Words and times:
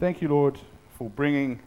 Thank 0.00 0.22
you, 0.22 0.28
Lord, 0.28 0.58
for 0.96 1.10
bringing 1.10 1.60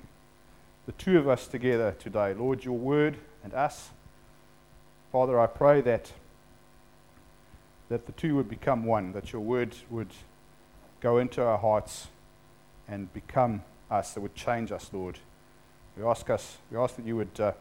the 0.87 0.91
two 0.93 1.19
of 1.19 1.29
us 1.29 1.45
together 1.45 1.95
today. 1.99 2.33
Lord, 2.33 2.65
your 2.65 2.75
word 2.75 3.17
and 3.43 3.53
us. 3.53 3.91
Father, 5.11 5.39
I 5.39 5.45
pray 5.45 5.81
that, 5.81 6.11
that 7.89 8.07
the 8.07 8.11
two 8.13 8.35
would 8.35 8.49
become 8.49 8.85
one, 8.85 9.11
that 9.11 9.33
your 9.33 9.41
word 9.43 9.75
would 9.91 10.09
go 10.99 11.19
into 11.19 11.43
our 11.43 11.59
hearts 11.59 12.07
and 12.87 13.13
become 13.13 13.61
us, 13.91 14.15
that 14.15 14.21
would 14.21 14.33
change 14.33 14.71
us, 14.71 14.89
Lord. 14.91 15.19
We 15.95 16.03
ask, 16.03 16.27
us, 16.31 16.57
we 16.71 16.77
ask 16.79 16.95
that 16.95 17.05
you 17.05 17.17
would 17.17 17.39
uh, 17.39 17.51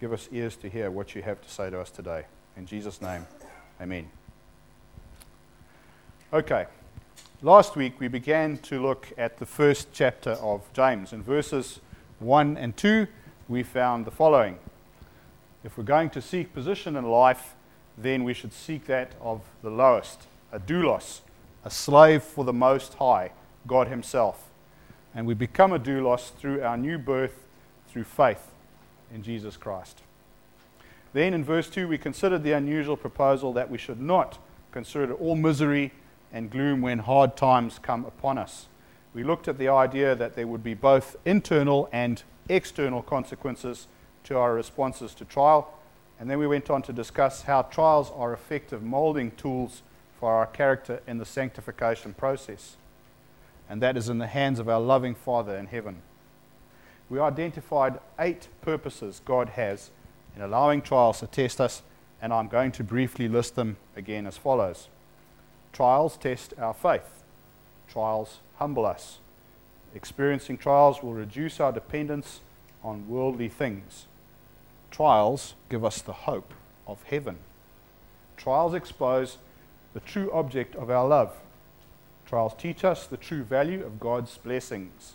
give 0.00 0.12
us 0.12 0.28
ears 0.32 0.56
to 0.56 0.68
hear 0.68 0.90
what 0.90 1.14
you 1.14 1.22
have 1.22 1.40
to 1.42 1.48
say 1.48 1.70
to 1.70 1.80
us 1.80 1.92
today. 1.92 2.24
In 2.56 2.66
Jesus' 2.66 3.00
name, 3.00 3.24
amen. 3.80 4.10
Okay. 6.32 6.66
Last 7.40 7.76
week 7.76 8.00
we 8.00 8.08
began 8.08 8.58
to 8.62 8.82
look 8.82 9.12
at 9.16 9.38
the 9.38 9.46
first 9.46 9.92
chapter 9.92 10.32
of 10.32 10.68
James. 10.72 11.12
In 11.12 11.22
verses 11.22 11.78
1 12.18 12.56
and 12.56 12.76
2, 12.76 13.06
we 13.46 13.62
found 13.62 14.04
the 14.06 14.10
following. 14.10 14.58
If 15.62 15.78
we're 15.78 15.84
going 15.84 16.10
to 16.10 16.20
seek 16.20 16.52
position 16.52 16.96
in 16.96 17.04
life, 17.04 17.54
then 17.96 18.24
we 18.24 18.34
should 18.34 18.52
seek 18.52 18.86
that 18.86 19.12
of 19.20 19.42
the 19.62 19.70
lowest, 19.70 20.22
a 20.50 20.58
doulos, 20.58 21.20
a 21.64 21.70
slave 21.70 22.24
for 22.24 22.44
the 22.44 22.52
Most 22.52 22.94
High, 22.94 23.30
God 23.68 23.86
Himself. 23.86 24.48
And 25.14 25.24
we 25.24 25.34
become 25.34 25.72
a 25.72 25.78
doulos 25.78 26.32
through 26.34 26.62
our 26.62 26.76
new 26.76 26.98
birth, 26.98 27.44
through 27.88 28.02
faith 28.02 28.48
in 29.14 29.22
Jesus 29.22 29.56
Christ. 29.56 30.02
Then 31.12 31.34
in 31.34 31.44
verse 31.44 31.70
2, 31.70 31.86
we 31.86 31.98
considered 31.98 32.42
the 32.42 32.50
unusual 32.50 32.96
proposal 32.96 33.52
that 33.52 33.70
we 33.70 33.78
should 33.78 34.00
not 34.00 34.38
consider 34.72 35.14
all 35.14 35.36
misery 35.36 35.92
and 36.32 36.50
gloom 36.50 36.82
when 36.82 37.00
hard 37.00 37.36
times 37.36 37.78
come 37.78 38.04
upon 38.04 38.38
us. 38.38 38.66
We 39.14 39.24
looked 39.24 39.48
at 39.48 39.58
the 39.58 39.68
idea 39.68 40.14
that 40.14 40.36
there 40.36 40.46
would 40.46 40.62
be 40.62 40.74
both 40.74 41.16
internal 41.24 41.88
and 41.92 42.22
external 42.48 43.02
consequences 43.02 43.88
to 44.24 44.36
our 44.36 44.54
responses 44.54 45.14
to 45.14 45.24
trial. 45.24 45.74
And 46.20 46.28
then 46.30 46.38
we 46.38 46.46
went 46.46 46.70
on 46.70 46.82
to 46.82 46.92
discuss 46.92 47.42
how 47.42 47.62
trials 47.62 48.12
are 48.14 48.32
effective 48.32 48.82
molding 48.82 49.30
tools 49.32 49.82
for 50.18 50.34
our 50.34 50.46
character 50.46 51.00
in 51.06 51.18
the 51.18 51.24
sanctification 51.24 52.12
process. 52.14 52.76
And 53.68 53.80
that 53.82 53.96
is 53.96 54.08
in 54.08 54.18
the 54.18 54.26
hands 54.26 54.58
of 54.58 54.68
our 54.68 54.80
loving 54.80 55.14
Father 55.14 55.56
in 55.56 55.66
heaven. 55.66 56.02
We 57.08 57.20
identified 57.20 58.00
eight 58.18 58.48
purposes 58.60 59.22
God 59.24 59.50
has 59.50 59.90
in 60.36 60.42
allowing 60.42 60.82
trials 60.82 61.20
to 61.20 61.26
test 61.26 61.60
us, 61.60 61.82
and 62.20 62.32
I'm 62.32 62.48
going 62.48 62.72
to 62.72 62.84
briefly 62.84 63.28
list 63.28 63.54
them 63.54 63.76
again 63.96 64.26
as 64.26 64.36
follows. 64.36 64.88
Trials 65.72 66.16
test 66.16 66.54
our 66.58 66.74
faith. 66.74 67.22
Trials 67.88 68.40
humble 68.56 68.86
us. 68.86 69.18
Experiencing 69.94 70.58
trials 70.58 71.02
will 71.02 71.14
reduce 71.14 71.60
our 71.60 71.72
dependence 71.72 72.40
on 72.82 73.08
worldly 73.08 73.48
things. 73.48 74.06
Trials 74.90 75.54
give 75.68 75.84
us 75.84 76.02
the 76.02 76.12
hope 76.12 76.52
of 76.86 77.02
heaven. 77.04 77.38
Trials 78.36 78.74
expose 78.74 79.38
the 79.94 80.00
true 80.00 80.30
object 80.32 80.74
of 80.76 80.90
our 80.90 81.06
love. 81.06 81.34
Trials 82.26 82.54
teach 82.58 82.84
us 82.84 83.06
the 83.06 83.16
true 83.16 83.42
value 83.42 83.84
of 83.84 84.00
God's 84.00 84.36
blessings. 84.38 85.14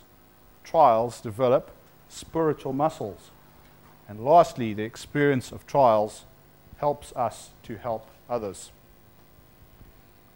Trials 0.64 1.20
develop 1.20 1.70
spiritual 2.08 2.72
muscles. 2.72 3.30
And 4.08 4.24
lastly, 4.24 4.74
the 4.74 4.82
experience 4.82 5.52
of 5.52 5.66
trials 5.66 6.24
helps 6.78 7.12
us 7.12 7.50
to 7.62 7.76
help 7.76 8.08
others. 8.28 8.72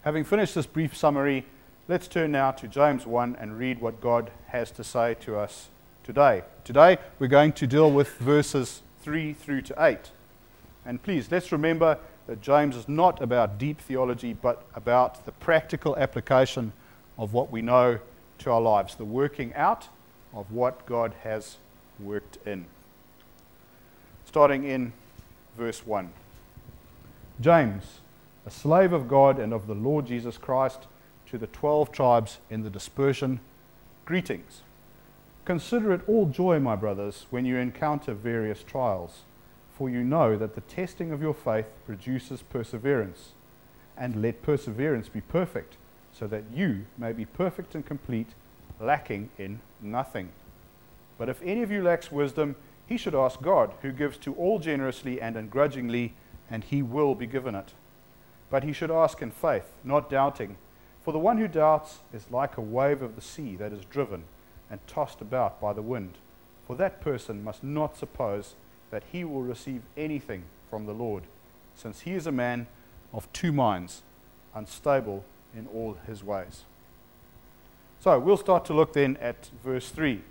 Having 0.02 0.24
finished 0.24 0.54
this 0.54 0.66
brief 0.66 0.96
summary, 0.96 1.44
let's 1.88 2.06
turn 2.06 2.30
now 2.30 2.52
to 2.52 2.68
James 2.68 3.04
1 3.04 3.36
and 3.40 3.58
read 3.58 3.80
what 3.80 4.00
God 4.00 4.30
has 4.46 4.70
to 4.72 4.84
say 4.84 5.14
to 5.20 5.36
us 5.36 5.70
today. 6.04 6.44
Today, 6.62 6.98
we're 7.18 7.26
going 7.26 7.52
to 7.54 7.66
deal 7.66 7.90
with 7.90 8.16
verses 8.18 8.82
3 9.02 9.32
through 9.32 9.62
to 9.62 9.74
8. 9.76 9.98
And 10.86 11.02
please, 11.02 11.32
let's 11.32 11.50
remember 11.50 11.98
that 12.28 12.40
James 12.40 12.76
is 12.76 12.88
not 12.88 13.20
about 13.20 13.58
deep 13.58 13.80
theology, 13.80 14.34
but 14.34 14.64
about 14.76 15.26
the 15.26 15.32
practical 15.32 15.96
application 15.96 16.72
of 17.18 17.32
what 17.32 17.50
we 17.50 17.60
know 17.60 17.98
to 18.38 18.52
our 18.52 18.60
lives, 18.60 18.94
the 18.94 19.04
working 19.04 19.52
out 19.54 19.88
of 20.32 20.52
what 20.52 20.86
God 20.86 21.12
has 21.24 21.56
worked 21.98 22.38
in. 22.46 22.66
Starting 24.26 24.62
in 24.62 24.92
verse 25.56 25.84
1. 25.84 26.12
James 27.40 28.00
a 28.48 28.50
slave 28.50 28.94
of 28.94 29.08
God 29.08 29.38
and 29.38 29.52
of 29.52 29.66
the 29.66 29.74
Lord 29.74 30.06
Jesus 30.06 30.38
Christ, 30.38 30.86
to 31.26 31.36
the 31.36 31.48
twelve 31.48 31.92
tribes 31.92 32.38
in 32.48 32.62
the 32.62 32.70
dispersion, 32.70 33.40
greetings. 34.06 34.62
Consider 35.44 35.92
it 35.92 36.00
all 36.08 36.24
joy, 36.24 36.58
my 36.58 36.74
brothers, 36.74 37.26
when 37.28 37.44
you 37.44 37.58
encounter 37.58 38.14
various 38.14 38.62
trials, 38.62 39.24
for 39.76 39.90
you 39.90 40.02
know 40.02 40.34
that 40.38 40.54
the 40.54 40.62
testing 40.62 41.12
of 41.12 41.20
your 41.20 41.34
faith 41.34 41.66
produces 41.84 42.40
perseverance. 42.40 43.34
And 43.98 44.22
let 44.22 44.40
perseverance 44.40 45.10
be 45.10 45.20
perfect, 45.20 45.76
so 46.10 46.26
that 46.28 46.44
you 46.50 46.86
may 46.96 47.12
be 47.12 47.26
perfect 47.26 47.74
and 47.74 47.84
complete, 47.84 48.28
lacking 48.80 49.28
in 49.36 49.60
nothing. 49.82 50.30
But 51.18 51.28
if 51.28 51.42
any 51.42 51.62
of 51.62 51.70
you 51.70 51.82
lacks 51.82 52.10
wisdom, 52.10 52.56
he 52.86 52.96
should 52.96 53.14
ask 53.14 53.42
God, 53.42 53.74
who 53.82 53.92
gives 53.92 54.16
to 54.18 54.32
all 54.36 54.58
generously 54.58 55.20
and 55.20 55.36
ungrudgingly, 55.36 56.14
and 56.50 56.64
he 56.64 56.80
will 56.80 57.14
be 57.14 57.26
given 57.26 57.54
it. 57.54 57.74
But 58.50 58.64
he 58.64 58.72
should 58.72 58.90
ask 58.90 59.20
in 59.20 59.30
faith, 59.30 59.72
not 59.84 60.08
doubting. 60.10 60.56
For 61.02 61.12
the 61.12 61.18
one 61.18 61.38
who 61.38 61.48
doubts 61.48 62.00
is 62.12 62.30
like 62.30 62.56
a 62.56 62.62
wave 62.62 63.02
of 63.02 63.14
the 63.14 63.22
sea 63.22 63.56
that 63.56 63.72
is 63.72 63.84
driven 63.84 64.24
and 64.70 64.86
tossed 64.86 65.20
about 65.20 65.60
by 65.60 65.72
the 65.72 65.82
wind. 65.82 66.18
For 66.66 66.76
that 66.76 67.00
person 67.00 67.44
must 67.44 67.64
not 67.64 67.96
suppose 67.96 68.54
that 68.90 69.04
he 69.12 69.24
will 69.24 69.42
receive 69.42 69.82
anything 69.96 70.44
from 70.70 70.86
the 70.86 70.92
Lord, 70.92 71.24
since 71.74 72.00
he 72.00 72.12
is 72.12 72.26
a 72.26 72.32
man 72.32 72.66
of 73.12 73.30
two 73.32 73.52
minds, 73.52 74.02
unstable 74.54 75.24
in 75.56 75.66
all 75.68 75.96
his 76.06 76.22
ways. 76.22 76.64
So 78.00 78.18
we'll 78.18 78.36
start 78.36 78.64
to 78.66 78.74
look 78.74 78.92
then 78.92 79.16
at 79.18 79.50
verse 79.64 79.90
3. 79.90 80.22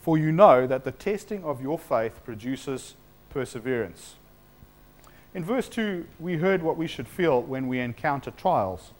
For 0.00 0.16
you 0.16 0.30
know 0.30 0.66
that 0.66 0.84
the 0.84 0.92
testing 0.92 1.42
of 1.44 1.60
your 1.60 1.78
faith 1.78 2.22
produces 2.24 2.94
perseverance. 3.30 4.16
In 5.36 5.44
verse 5.44 5.68
2, 5.68 6.06
we 6.18 6.38
heard 6.38 6.62
what 6.62 6.78
we 6.78 6.86
should 6.86 7.06
feel 7.06 7.42
when 7.42 7.68
we 7.68 7.78
encounter 7.78 8.30
trials. 8.30 8.92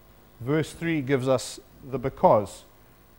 Verse 0.42 0.74
3 0.74 1.00
gives 1.00 1.26
us 1.26 1.58
the 1.82 1.98
because, 1.98 2.64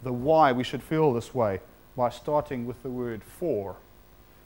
the 0.04 0.14
why 0.14 0.52
we 0.52 0.64
should 0.64 0.84
feel 0.84 1.12
this 1.12 1.34
way 1.34 1.60
by 1.96 2.12
starting 2.12 2.68
with 2.68 2.84
the 2.84 2.92
word 2.92 3.24
for. 3.24 3.78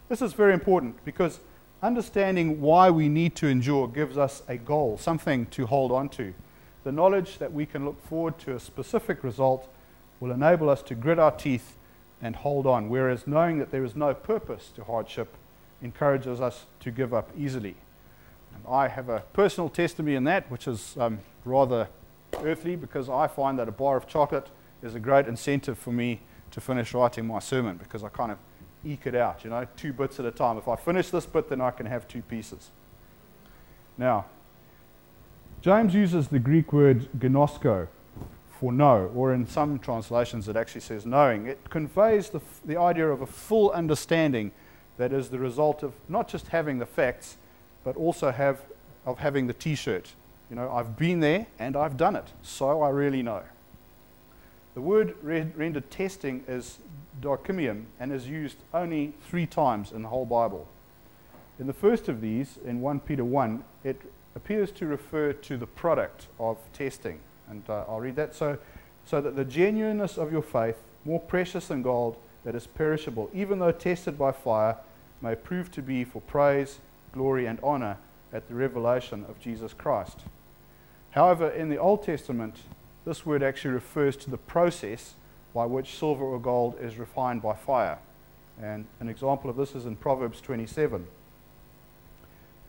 This 0.08 0.22
is 0.22 0.32
very 0.32 0.54
important 0.54 1.04
because 1.04 1.42
understanding 1.84 2.62
why 2.62 2.90
we 2.90 3.10
need 3.10 3.36
to 3.36 3.48
endure 3.48 3.90
gives 3.90 4.18
us 4.18 4.42
a 4.48 4.56
goal, 4.56 4.98
something 4.98 5.48
to 5.48 5.66
hold 5.66 5.92
on 5.92 6.08
to. 6.08 6.34
The 6.86 6.94
knowledge 6.94 7.40
that 7.40 7.52
we 7.52 7.66
can 7.66 7.84
look 7.84 8.02
forward 8.08 8.40
to 8.40 8.56
a 8.56 8.60
specific 8.62 9.22
result 9.22 9.68
will 10.22 10.32
enable 10.32 10.70
us 10.70 10.82
to 10.84 10.96
grit 10.96 11.20
our 11.20 11.32
teeth 11.32 11.76
and 12.22 12.38
hold 12.38 12.66
on, 12.66 12.88
whereas 12.88 13.28
knowing 13.28 13.60
that 13.60 13.72
there 13.72 13.84
is 13.84 13.98
no 13.98 14.14
purpose 14.14 14.72
to 14.78 14.86
hardship 14.86 15.36
encourages 15.82 16.40
us 16.40 16.68
to 16.80 16.90
give 16.90 17.14
up 17.14 17.32
easily. 17.38 17.76
I 18.68 18.88
have 18.88 19.10
a 19.10 19.22
personal 19.34 19.70
testimony 19.70 20.16
in 20.16 20.24
that, 20.26 20.50
which 20.50 20.68
is 20.68 20.96
um, 21.00 21.20
rather 21.46 21.88
earthly 22.44 22.76
because 22.76 23.10
I 23.10 23.28
find 23.28 23.60
that 23.60 23.68
a 23.68 23.72
bar 23.72 23.98
of 23.98 24.08
chocolate 24.08 24.50
is 24.82 24.96
a 24.96 25.00
great 25.00 25.28
incentive 25.28 25.78
for 25.78 25.92
me 25.92 26.22
to 26.52 26.62
finish 26.62 26.94
writing 26.94 27.28
my 27.28 27.40
sermon 27.40 27.78
because 27.78 28.04
I 28.04 28.10
kind 28.10 28.32
of 28.32 28.38
eke 28.84 29.08
it 29.08 29.16
out, 29.16 29.44
you 29.44 29.50
know, 29.50 29.68
two 29.78 29.94
bits 29.94 30.20
at 30.20 30.26
a 30.26 30.32
time. 30.32 30.58
If 30.58 30.68
I 30.68 30.76
finish 30.76 31.10
this 31.10 31.26
bit, 31.26 31.50
then 31.50 31.62
I 31.62 31.72
can 31.72 31.86
have 31.86 32.08
two 32.08 32.22
pieces. 32.22 32.72
Now, 33.98 34.26
James 35.62 35.94
uses 35.94 36.30
the 36.30 36.40
Greek 36.40 36.74
word 36.74 37.08
gnosko 37.18 37.88
for 38.50 38.72
know, 38.72 39.12
or 39.16 39.34
in 39.34 39.48
some 39.48 39.80
translations 39.80 40.48
it 40.48 40.56
actually 40.56 40.82
says 40.82 41.06
knowing. 41.06 41.48
It 41.48 41.70
conveys 41.70 42.30
the, 42.30 42.42
the 42.66 42.78
idea 42.78 43.08
of 43.08 43.22
a 43.22 43.28
full 43.28 43.72
understanding 43.72 44.52
that 44.98 45.12
is 45.12 45.30
the 45.30 45.40
result 45.40 45.84
of 45.84 45.94
not 46.08 46.28
just 46.28 46.48
having 46.48 46.80
the 46.80 46.86
facts, 46.86 47.38
but 47.84 47.96
also 47.96 48.32
have 48.32 48.62
of 49.06 49.20
having 49.20 49.48
the 49.48 49.54
t-shirt. 49.54 50.14
You 50.50 50.56
know, 50.56 50.72
I've 50.72 50.98
been 50.98 51.20
there 51.20 51.48
and 51.60 51.76
I've 51.76 51.98
done 51.98 52.16
it, 52.16 52.28
so 52.42 52.82
I 52.82 52.90
really 52.90 53.24
know. 53.24 53.44
The 54.74 54.82
word 54.82 55.16
rendered 55.22 55.90
testing 55.92 56.44
is 56.48 56.80
dokimium 57.20 57.86
and 58.00 58.12
is 58.12 58.28
used 58.28 58.58
only 58.74 59.14
three 59.28 59.46
times 59.46 59.92
in 59.92 60.02
the 60.02 60.10
whole 60.10 60.26
Bible. 60.26 60.68
In 61.60 61.68
the 61.68 61.74
first 61.74 62.08
of 62.08 62.22
these, 62.22 62.58
in 62.66 62.82
1 62.82 63.02
Peter 63.02 63.26
1, 63.26 63.64
it 63.84 64.02
appears 64.36 64.72
to 64.72 64.86
refer 64.86 65.34
to 65.34 65.58
the 65.58 65.68
product 65.68 66.28
of 66.40 66.58
testing. 66.74 67.20
And 67.50 67.64
uh, 67.70 67.84
I'll 67.88 68.00
read 68.00 68.16
that. 68.16 68.34
So, 68.34 68.58
so 69.06 69.20
that 69.20 69.36
the 69.36 69.44
genuineness 69.44 70.18
of 70.18 70.32
your 70.32 70.42
faith, 70.42 70.78
more 71.04 71.20
precious 71.20 71.68
than 71.68 71.82
gold 71.82 72.16
that 72.46 72.56
is 72.56 72.66
perishable, 72.66 73.30
even 73.34 73.60
though 73.60 73.72
tested 73.72 74.18
by 74.18 74.32
fire, 74.32 74.78
may 75.22 75.36
prove 75.36 75.70
to 75.72 75.82
be 75.82 76.04
for 76.04 76.22
praise 76.22 76.80
glory, 77.12 77.46
and 77.46 77.60
honor 77.62 77.98
at 78.34 78.48
the 78.48 78.56
revelation 78.56 79.26
of 79.28 79.40
Jesus 79.40 79.74
Christ. 79.74 80.22
However, 81.12 81.50
in 81.50 81.70
the 81.70 81.78
Old 81.78 82.04
Testament, 82.04 82.58
this 83.06 83.26
word 83.26 83.44
actually 83.44 83.74
refers 83.74 84.16
to 84.18 84.30
the 84.30 84.38
process 84.38 85.16
by 85.54 85.66
which 85.66 85.98
silver 85.98 86.24
or 86.24 86.40
gold 86.40 86.76
is 86.80 86.98
refined 86.98 87.42
by 87.42 87.56
fire. 87.56 88.00
And 88.62 88.86
an 89.00 89.10
example 89.10 89.50
of 89.50 89.58
this 89.58 89.76
is 89.76 89.86
in 89.86 89.96
Proverbs 89.96 90.40
27. 90.40 91.08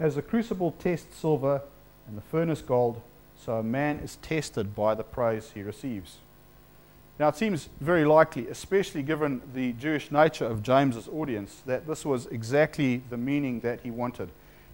As 0.01 0.17
the 0.17 0.23
crucible 0.23 0.73
tests 0.73 1.17
silver 1.17 1.63
and 2.09 2.17
the 2.17 2.23
furnace 2.23 2.63
gold, 2.63 3.01
so 3.37 3.59
a 3.59 3.63
man 3.63 3.99
is 3.99 4.17
tested 4.17 4.75
by 4.75 4.95
the 4.95 5.05
praise 5.05 5.53
he 5.55 5.63
receives. 5.63 6.19
Now, 7.23 7.29
it 7.29 7.37
seems 7.37 7.69
very 7.81 8.05
likely, 8.05 8.49
especially 8.49 9.05
given 9.05 9.43
the 9.55 9.75
Jewish 9.75 10.11
nature 10.11 10.45
of 10.45 10.61
James's 10.61 11.07
audience, 11.07 11.63
that 11.67 11.87
this 11.87 12.05
was 12.05 12.27
exactly 12.27 13.01
the 13.11 13.17
meaning 13.17 13.61
that 13.61 13.83
he 13.83 13.93
wanted. 13.93 14.31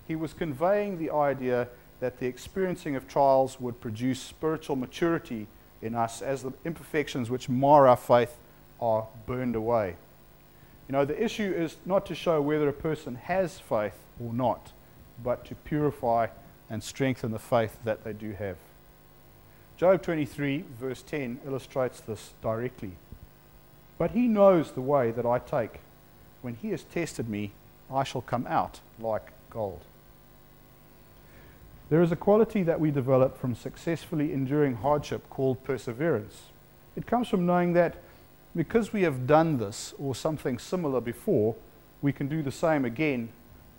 He 0.06 0.16
was 0.16 0.32
conveying 0.32 0.96
the 0.96 1.10
idea 1.10 1.68
that 2.00 2.18
the 2.18 2.26
experiencing 2.26 2.96
of 2.96 3.06
trials 3.06 3.60
would 3.60 3.82
produce 3.82 4.18
spiritual 4.18 4.76
maturity 4.76 5.46
in 5.82 5.94
us 5.94 6.22
as 6.22 6.42
the 6.42 6.54
imperfections 6.64 7.28
which 7.28 7.50
mar 7.50 7.86
our 7.86 7.98
faith 7.98 8.38
are 8.80 9.06
burned 9.26 9.54
away. 9.54 9.96
You 10.88 10.94
know, 10.94 11.04
the 11.04 11.22
issue 11.22 11.52
is 11.54 11.76
not 11.84 12.06
to 12.06 12.14
show 12.14 12.40
whether 12.40 12.66
a 12.66 12.72
person 12.72 13.16
has 13.16 13.58
faith 13.58 14.00
or 14.18 14.32
not, 14.32 14.72
but 15.22 15.44
to 15.44 15.54
purify 15.54 16.28
and 16.70 16.82
strengthen 16.82 17.30
the 17.30 17.38
faith 17.38 17.78
that 17.84 18.04
they 18.04 18.14
do 18.14 18.32
have. 18.32 18.56
Job 19.78 20.02
23, 20.02 20.64
verse 20.80 21.02
10, 21.02 21.38
illustrates 21.46 22.00
this 22.00 22.32
directly. 22.42 22.90
But 23.96 24.10
he 24.10 24.26
knows 24.26 24.72
the 24.72 24.80
way 24.80 25.12
that 25.12 25.25
I 25.25 25.38
take. 25.38 25.78
When 26.42 26.56
he 26.56 26.70
has 26.70 26.82
tested 26.82 27.28
me, 27.28 27.52
I 27.88 28.02
shall 28.02 28.20
come 28.20 28.44
out 28.48 28.80
like 28.98 29.30
gold. 29.50 29.82
There 31.90 32.02
is 32.02 32.10
a 32.10 32.16
quality 32.16 32.64
that 32.64 32.80
we 32.80 32.90
develop 32.90 33.38
from 33.38 33.54
successfully 33.54 34.32
enduring 34.32 34.75
hardship 34.75 35.30
called 35.30 35.62
perseverance. 35.62 36.46
It 36.96 37.06
comes 37.06 37.28
from 37.28 37.46
knowing 37.46 37.72
that 37.74 37.98
because 38.56 38.92
we 38.92 39.02
have 39.02 39.28
done 39.28 39.58
this 39.58 39.94
or 39.96 40.12
something 40.12 40.58
similar 40.58 41.00
before, 41.00 41.54
we 42.02 42.12
can 42.12 42.26
do 42.26 42.42
the 42.42 42.50
same 42.50 42.84
again 42.84 43.28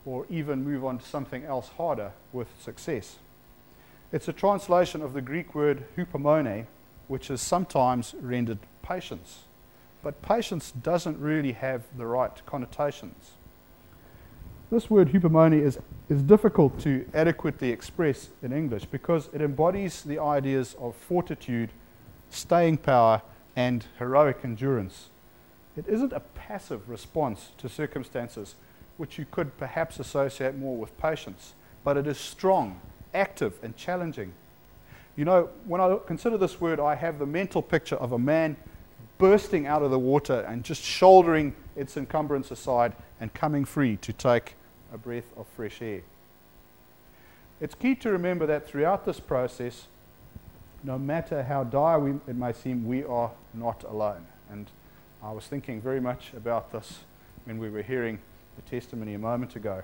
or 0.06 0.25
even 0.30 0.63
move 0.63 0.86
on 0.86 1.00
to 1.00 1.06
something 1.06 1.44
else 1.44 1.68
harder 1.75 2.13
with 2.31 2.48
success. 2.62 3.18
It's 4.12 4.28
a 4.28 4.34
translation 4.34 5.04
of 5.04 5.14
the 5.14 5.22
Greek 5.22 5.54
word 5.54 5.84
hupomone, 5.96 6.66
which 7.08 7.30
is 7.30 7.42
sometimes 7.42 8.16
rendered 8.20 8.58
patience. 8.82 9.44
But 10.02 10.24
patience 10.24 10.72
doesn't 10.72 11.20
really 11.20 11.52
have 11.52 11.84
the 11.96 12.08
right 12.08 12.44
connotations. 12.48 13.34
This 14.72 14.90
word 14.90 15.10
hupomone 15.10 15.62
is, 15.62 15.78
is 16.10 16.24
difficult 16.24 16.80
to 16.80 17.08
adequately 17.14 17.70
express 17.70 18.30
in 18.42 18.52
English 18.52 18.86
because 18.86 19.30
it 19.32 19.42
embodies 19.42 20.02
the 20.02 20.18
ideas 20.18 20.76
of 20.80 20.96
fortitude, 20.96 21.70
staying 22.32 22.78
power, 22.78 23.22
and 23.56 23.86
heroic 24.00 24.40
endurance. 24.44 25.10
It 25.78 25.88
isn't 25.88 26.14
a 26.14 26.20
passive 26.20 26.90
response 26.90 27.52
to 27.60 27.70
circumstances, 27.70 28.56
which 28.98 29.20
you 29.20 29.26
could 29.30 29.56
perhaps 29.58 30.00
associate 30.00 30.56
more 30.58 30.78
with 30.78 30.98
patience, 30.98 31.54
but 31.84 31.96
it 31.96 32.08
is 32.08 32.18
strong, 32.18 32.82
active, 33.14 33.58
and 33.64 33.76
challenging. 33.76 34.34
You 35.16 35.26
know, 35.26 35.50
when 35.66 35.82
I 35.82 35.98
consider 36.06 36.38
this 36.38 36.62
word, 36.62 36.80
I 36.80 36.96
have 36.96 37.20
the 37.20 37.26
mental 37.26 37.62
picture 37.62 37.96
of 37.96 38.12
a 38.12 38.20
man 38.20 38.56
bursting 39.18 39.68
out 39.68 39.84
of 39.84 39.92
the 39.92 40.00
water 40.00 40.46
and 40.48 40.64
just 40.64 40.82
shouldering 40.82 41.54
its 41.76 41.98
encumbrance 41.98 42.52
aside 42.52 42.94
and 43.20 43.34
coming 43.34 43.66
free 43.66 43.98
to 43.98 44.14
take 44.14 44.56
a 44.94 44.98
breath 44.98 45.32
of 45.38 45.46
fresh 45.56 45.82
air. 45.82 46.02
It's 47.60 47.76
key 47.76 47.96
to 47.96 48.10
remember 48.10 48.46
that 48.46 48.68
throughout 48.68 49.06
this 49.06 49.20
process, 49.20 49.88
no 50.84 50.98
matter 50.98 51.44
how 51.44 51.66
dire 51.66 52.00
we, 52.00 52.12
it 52.28 52.36
may 52.36 52.54
seem, 52.54 52.88
we 52.88 53.04
are 53.04 53.32
not 53.54 53.84
alone. 53.84 54.26
And 54.50 54.68
I 55.22 55.34
was 55.34 55.46
thinking 55.46 55.82
very 55.82 56.00
much 56.00 56.32
about 56.36 56.72
this 56.72 57.00
when 57.44 57.58
we 57.58 57.70
were 57.70 57.82
hearing 57.82 58.20
the 58.56 58.62
testimony 58.62 59.14
a 59.14 59.20
moment 59.20 59.58
ago. 59.58 59.84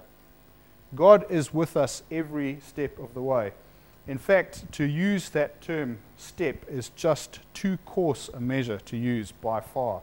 God 0.94 1.26
is 1.30 1.54
with 1.54 1.76
us 1.76 2.04
every 2.12 2.60
step 2.66 3.00
of 3.00 3.14
the 3.14 3.22
way. 3.22 3.54
In 4.08 4.18
fact, 4.18 4.72
to 4.74 4.84
use 4.84 5.30
that 5.30 5.62
term 5.62 5.98
step 6.16 6.64
is 6.70 6.90
just 6.90 7.40
too 7.54 7.78
coarse 7.86 8.30
a 8.30 8.40
measure 8.40 8.78
to 8.78 8.98
use 8.98 9.32
by 9.32 9.62
far, 9.62 10.02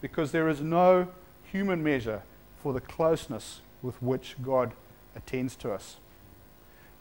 because 0.00 0.32
there 0.32 0.48
is 0.48 0.60
no 0.60 1.08
human 1.50 1.82
measure 1.82 2.22
for 2.62 2.72
the 2.72 2.80
closeness 2.80 3.62
with 3.80 4.02
which 4.02 4.36
God 4.42 4.72
attends 5.16 5.56
to 5.56 5.72
us. 5.72 5.96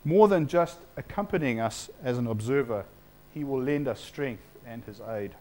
More 0.06 0.30
than 0.30 0.48
just 0.48 0.78
accompanying 0.96 1.60
us 1.60 1.90
as 2.02 2.18
an 2.18 2.28
observer, 2.28 2.86
He 3.34 3.44
will 3.44 3.62
lend 3.62 3.88
us 3.88 4.00
strength 4.00 4.44
and 4.66 4.86
His 4.86 5.02
aid. 5.02 5.32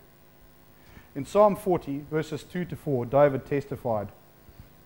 In 1.14 1.24
Psalm 1.24 1.54
40, 1.54 2.04
verses 2.10 2.42
2 2.42 2.64
to 2.64 2.76
4, 2.76 3.06
David 3.06 3.46
testified, 3.46 4.08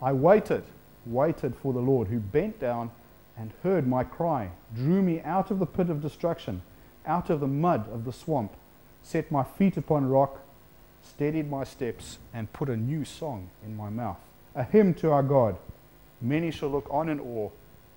I 0.03 0.13
waited 0.13 0.65
waited 1.07 1.55
for 1.57 1.73
the 1.73 1.81
Lord, 1.81 2.09
who 2.09 2.19
bent 2.19 2.61
down 2.61 2.91
and 3.37 3.53
heard 3.63 3.87
my 3.87 4.05
cry, 4.05 4.51
drew 4.75 5.03
me 5.03 5.21
out 5.23 5.51
of 5.51 5.59
the 5.59 5.67
pit 5.67 5.89
of 5.89 6.03
destruction, 6.03 6.63
out 7.07 7.31
of 7.31 7.41
the 7.41 7.47
mud 7.47 7.91
of 7.93 8.05
the 8.05 8.13
swamp, 8.13 8.53
set 9.03 9.31
my 9.31 9.43
feet 9.43 9.77
upon 9.77 10.09
rock, 10.09 10.41
steadied 11.03 11.51
my 11.51 11.65
steps, 11.65 12.19
and 12.35 12.53
put 12.53 12.69
a 12.69 12.77
new 12.77 13.05
song 13.05 13.49
in 13.65 13.77
my 13.77 13.89
mouth, 13.89 14.19
a 14.55 14.63
hymn 14.63 14.93
to 14.95 15.11
our 15.11 15.23
God. 15.23 15.57
Many 16.21 16.51
shall 16.51 16.69
look 16.69 16.87
on 16.91 17.09
in 17.09 17.19
awe, 17.19 17.51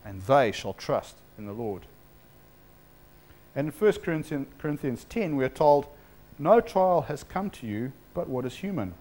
and 0.06 0.22
they 0.22 0.52
shall 0.52 0.74
trust 0.74 1.18
in 1.38 1.46
the 1.46 1.54
Lord. 1.54 1.86
And 3.56 3.68
in 3.68 3.74
1 3.74 4.48
Corinthians 4.58 5.06
10, 5.10 5.36
we 5.36 5.44
are 5.44 5.50
told, 5.50 5.88
No 6.40 6.62
trial 6.62 7.02
has 7.04 7.24
come 7.24 7.50
to 7.52 7.68
you 7.68 7.92
but 8.14 8.30
what 8.30 8.46
is 8.46 8.58
human. 8.58 8.94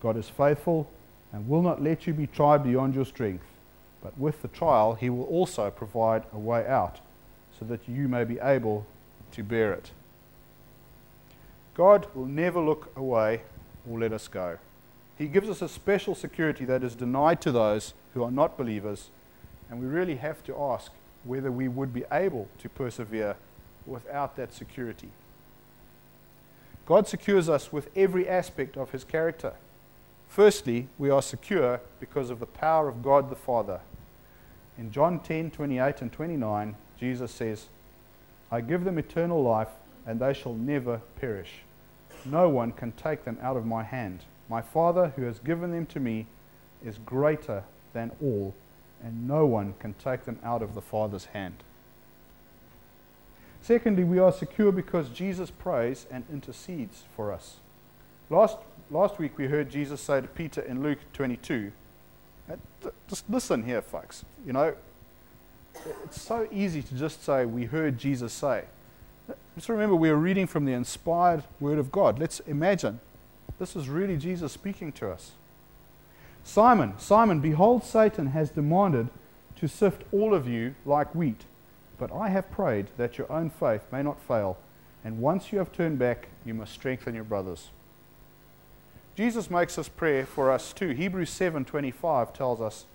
God 0.00 0.16
is 0.16 0.28
faithful 0.28 0.88
and 1.32 1.48
will 1.48 1.62
not 1.62 1.82
let 1.82 2.06
you 2.06 2.14
be 2.14 2.26
tried 2.26 2.64
beyond 2.64 2.94
your 2.94 3.04
strength. 3.04 3.44
But 4.02 4.16
with 4.18 4.42
the 4.42 4.48
trial, 4.48 4.94
he 4.94 5.10
will 5.10 5.24
also 5.24 5.70
provide 5.70 6.24
a 6.32 6.38
way 6.38 6.66
out, 6.66 7.00
so 7.58 7.64
that 7.66 7.88
you 7.88 8.08
may 8.08 8.24
be 8.24 8.38
able 8.38 8.86
to 9.32 9.42
bear 9.42 9.72
it. 9.72 9.90
God 11.74 12.06
will 12.14 12.26
never 12.26 12.60
look 12.60 12.92
away 12.96 13.42
or 13.88 13.98
let 13.98 14.12
us 14.12 14.28
go. 14.28 14.58
He 15.16 15.26
gives 15.26 15.48
us 15.48 15.62
a 15.62 15.68
special 15.68 16.14
security 16.14 16.64
that 16.64 16.84
is 16.84 16.94
denied 16.94 17.40
to 17.42 17.52
those 17.52 17.94
who 18.14 18.22
are 18.22 18.30
not 18.30 18.56
believers, 18.56 19.10
and 19.68 19.80
we 19.80 19.86
really 19.86 20.16
have 20.16 20.44
to 20.44 20.56
ask 20.56 20.92
whether 21.24 21.50
we 21.50 21.68
would 21.68 21.92
be 21.92 22.04
able 22.10 22.48
to 22.58 22.68
persevere 22.68 23.36
without 23.86 24.36
that 24.36 24.54
security. 24.54 25.10
God 26.86 27.06
secures 27.06 27.48
us 27.48 27.72
with 27.72 27.90
every 27.96 28.28
aspect 28.28 28.76
of 28.76 28.92
his 28.92 29.04
character. 29.04 29.52
Firstly, 30.28 30.88
we 30.98 31.10
are 31.10 31.22
secure 31.22 31.80
because 31.98 32.30
of 32.30 32.38
the 32.38 32.46
power 32.46 32.88
of 32.88 33.02
God 33.02 33.30
the 33.30 33.36
Father. 33.36 33.80
In 34.76 34.92
John 34.92 35.18
10 35.20 35.50
28 35.50 36.02
and 36.02 36.12
29, 36.12 36.76
Jesus 36.98 37.32
says, 37.32 37.66
I 38.50 38.60
give 38.60 38.84
them 38.84 38.98
eternal 38.98 39.42
life, 39.42 39.68
and 40.06 40.20
they 40.20 40.32
shall 40.32 40.54
never 40.54 40.98
perish. 41.20 41.62
No 42.24 42.48
one 42.48 42.72
can 42.72 42.92
take 42.92 43.24
them 43.24 43.38
out 43.42 43.56
of 43.56 43.66
my 43.66 43.82
hand. 43.82 44.20
My 44.48 44.62
Father, 44.62 45.12
who 45.16 45.22
has 45.22 45.38
given 45.38 45.72
them 45.72 45.86
to 45.86 46.00
me, 46.00 46.26
is 46.84 46.98
greater 47.04 47.64
than 47.92 48.12
all, 48.22 48.54
and 49.02 49.28
no 49.28 49.44
one 49.44 49.74
can 49.78 49.94
take 49.94 50.24
them 50.24 50.38
out 50.42 50.62
of 50.62 50.74
the 50.74 50.80
Father's 50.80 51.26
hand. 51.26 51.56
Secondly, 53.60 54.04
we 54.04 54.18
are 54.18 54.32
secure 54.32 54.72
because 54.72 55.08
Jesus 55.10 55.50
prays 55.50 56.06
and 56.10 56.24
intercedes 56.32 57.04
for 57.14 57.32
us. 57.32 57.56
Last 58.30 58.58
last 58.90 59.18
week 59.18 59.36
we 59.36 59.46
heard 59.46 59.70
Jesus 59.70 60.00
say 60.00 60.20
to 60.20 60.28
Peter 60.28 60.60
in 60.60 60.82
Luke 60.82 60.98
22, 61.12 61.72
just 63.06 63.28
listen 63.28 63.62
here, 63.64 63.82
folks. 63.82 64.24
You 64.46 64.52
know, 64.52 64.74
it's 66.04 66.20
so 66.20 66.48
easy 66.50 66.82
to 66.82 66.94
just 66.94 67.22
say, 67.22 67.44
we 67.44 67.66
heard 67.66 67.98
Jesus 67.98 68.32
say. 68.32 68.64
Just 69.54 69.68
remember, 69.68 69.94
we 69.94 70.08
are 70.08 70.16
reading 70.16 70.46
from 70.46 70.64
the 70.64 70.72
inspired 70.72 71.44
Word 71.60 71.78
of 71.78 71.92
God. 71.92 72.18
Let's 72.18 72.40
imagine 72.40 73.00
this 73.58 73.76
is 73.76 73.88
really 73.88 74.16
Jesus 74.16 74.52
speaking 74.52 74.92
to 74.92 75.10
us. 75.10 75.32
Simon, 76.44 76.94
Simon, 76.98 77.40
behold, 77.40 77.84
Satan 77.84 78.28
has 78.28 78.50
demanded 78.50 79.08
to 79.56 79.68
sift 79.68 80.04
all 80.12 80.32
of 80.32 80.48
you 80.48 80.74
like 80.86 81.14
wheat. 81.14 81.44
But 81.98 82.12
I 82.12 82.28
have 82.28 82.50
prayed 82.50 82.86
that 82.96 83.18
your 83.18 83.30
own 83.30 83.50
faith 83.50 83.82
may 83.92 84.02
not 84.02 84.20
fail, 84.20 84.56
and 85.04 85.18
once 85.18 85.52
you 85.52 85.58
have 85.58 85.72
turned 85.72 85.98
back, 85.98 86.28
you 86.44 86.54
must 86.54 86.72
strengthen 86.72 87.14
your 87.14 87.24
brothers. 87.24 87.70
Jesus 89.18 89.50
makes 89.50 89.74
this 89.74 89.88
prayer 89.88 90.24
for 90.24 90.48
us 90.48 90.72
too. 90.72 90.90
Hebrews 90.90 91.30
7:25 91.30 92.32
tells 92.32 92.60
us, 92.60 92.86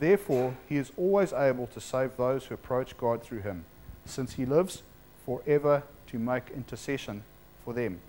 "Therefore 0.00 0.56
he 0.68 0.76
is 0.76 0.90
always 0.96 1.32
able 1.32 1.68
to 1.68 1.80
save 1.80 2.16
those 2.16 2.46
who 2.46 2.54
approach 2.54 2.98
God 2.98 3.22
through 3.22 3.42
him, 3.42 3.64
since 4.04 4.32
he 4.32 4.44
lives 4.44 4.82
forever 5.24 5.84
to 6.08 6.18
make 6.18 6.50
intercession 6.50 7.22
for 7.64 7.74
them." 7.74 8.00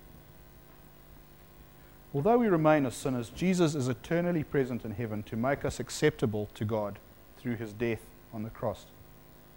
Although 2.12 2.38
we 2.38 2.48
remain 2.48 2.86
as 2.86 2.96
sinners, 2.96 3.30
Jesus 3.30 3.76
is 3.76 3.86
eternally 3.86 4.42
present 4.42 4.84
in 4.84 4.90
heaven 4.90 5.22
to 5.22 5.36
make 5.36 5.64
us 5.64 5.78
acceptable 5.78 6.48
to 6.54 6.64
God 6.64 6.98
through 7.38 7.54
his 7.54 7.72
death 7.72 8.04
on 8.34 8.42
the 8.42 8.50
cross. 8.50 8.86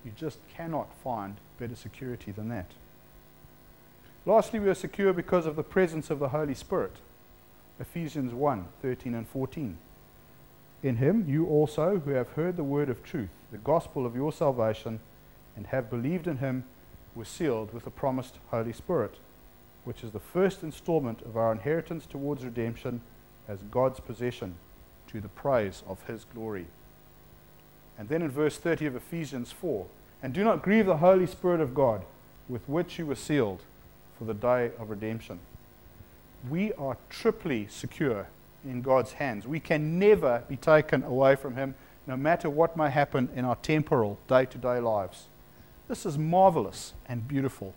You 0.06 0.12
just 0.12 0.38
cannot 0.50 0.94
find 1.04 1.38
better 1.58 1.76
security 1.76 2.32
than 2.32 2.50
that. 2.50 2.76
Lastly, 4.24 4.60
we 4.60 4.70
are 4.70 4.76
secure 4.76 5.14
because 5.14 5.48
of 5.48 5.56
the 5.56 5.64
presence 5.64 6.12
of 6.12 6.20
the 6.20 6.30
Holy 6.30 6.54
Spirit. 6.54 6.98
Ephesians 7.84 8.34
1 8.34 8.66
13 8.82 9.14
and 9.14 9.28
14. 9.28 9.78
In 10.84 10.96
him 10.96 11.26
you 11.28 11.46
also, 11.48 12.00
who 12.00 12.12
have 12.12 12.30
heard 12.30 12.56
the 12.56 12.64
word 12.64 12.90
of 12.90 13.04
truth, 13.04 13.30
the 13.52 13.58
gospel 13.58 14.06
of 14.06 14.16
your 14.16 14.32
salvation, 14.32 15.02
and 15.58 15.68
have 15.68 15.90
believed 15.90 16.26
in 16.26 16.38
him, 16.38 16.64
were 17.14 17.26
sealed 17.26 17.74
with 17.74 17.84
the 17.84 17.92
promised 17.92 18.40
Holy 18.52 18.72
Spirit, 18.72 19.16
which 19.84 20.02
is 20.02 20.12
the 20.12 20.22
first 20.22 20.64
installment 20.64 21.22
of 21.24 21.36
our 21.36 21.52
inheritance 21.52 22.06
towards 22.06 22.46
redemption 22.46 23.02
as 23.50 23.60
God's 23.70 24.00
possession 24.00 24.56
to 25.08 25.20
the 25.20 25.28
praise 25.28 25.84
of 25.86 26.02
his 26.08 26.24
glory. 26.34 26.68
And 28.00 28.08
then 28.08 28.22
in 28.22 28.32
verse 28.32 28.58
30 28.58 28.86
of 28.86 28.96
Ephesians 28.96 29.52
4 29.52 29.86
And 30.22 30.32
do 30.32 30.46
not 30.46 30.64
grieve 30.64 30.86
the 30.86 30.98
Holy 30.98 31.28
Spirit 31.28 31.60
of 31.60 31.76
God, 31.76 32.06
with 32.48 32.70
which 32.70 32.98
you 32.98 33.06
were 33.06 33.16
sealed 33.16 33.64
for 34.18 34.24
the 34.24 34.34
day 34.34 34.72
of 34.80 34.90
redemption. 34.90 35.42
We 36.50 36.74
are 36.74 36.98
triply 37.10 37.68
secure 37.70 38.28
in 38.66 38.82
God's 38.82 39.14
hands. 39.14 39.48
We 39.48 39.60
can 39.60 39.98
never 40.00 40.44
be 40.48 40.58
taken 40.58 41.04
away 41.04 41.36
from 41.36 41.56
Him, 41.56 41.76
no 42.06 42.18
matter 42.18 42.50
what 42.50 42.76
may 42.76 42.90
happen 42.90 43.30
in 43.36 43.46
our 43.46 43.56
temporal, 43.58 44.20
day 44.28 44.46
to 44.46 44.58
day 44.58 44.80
lives. 44.80 45.28
This 45.88 46.06
is 46.06 46.18
marvelous 46.18 46.94
and 47.08 47.28
beautiful. 47.28 47.74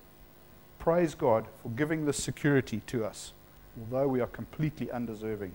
Praise 0.78 1.14
God 1.14 1.46
for 1.62 1.68
giving 1.70 2.04
this 2.06 2.22
security 2.22 2.80
to 2.86 3.04
us, 3.04 3.32
although 3.78 4.08
we 4.08 4.20
are 4.20 4.26
completely 4.26 4.90
undeserving. 4.90 5.52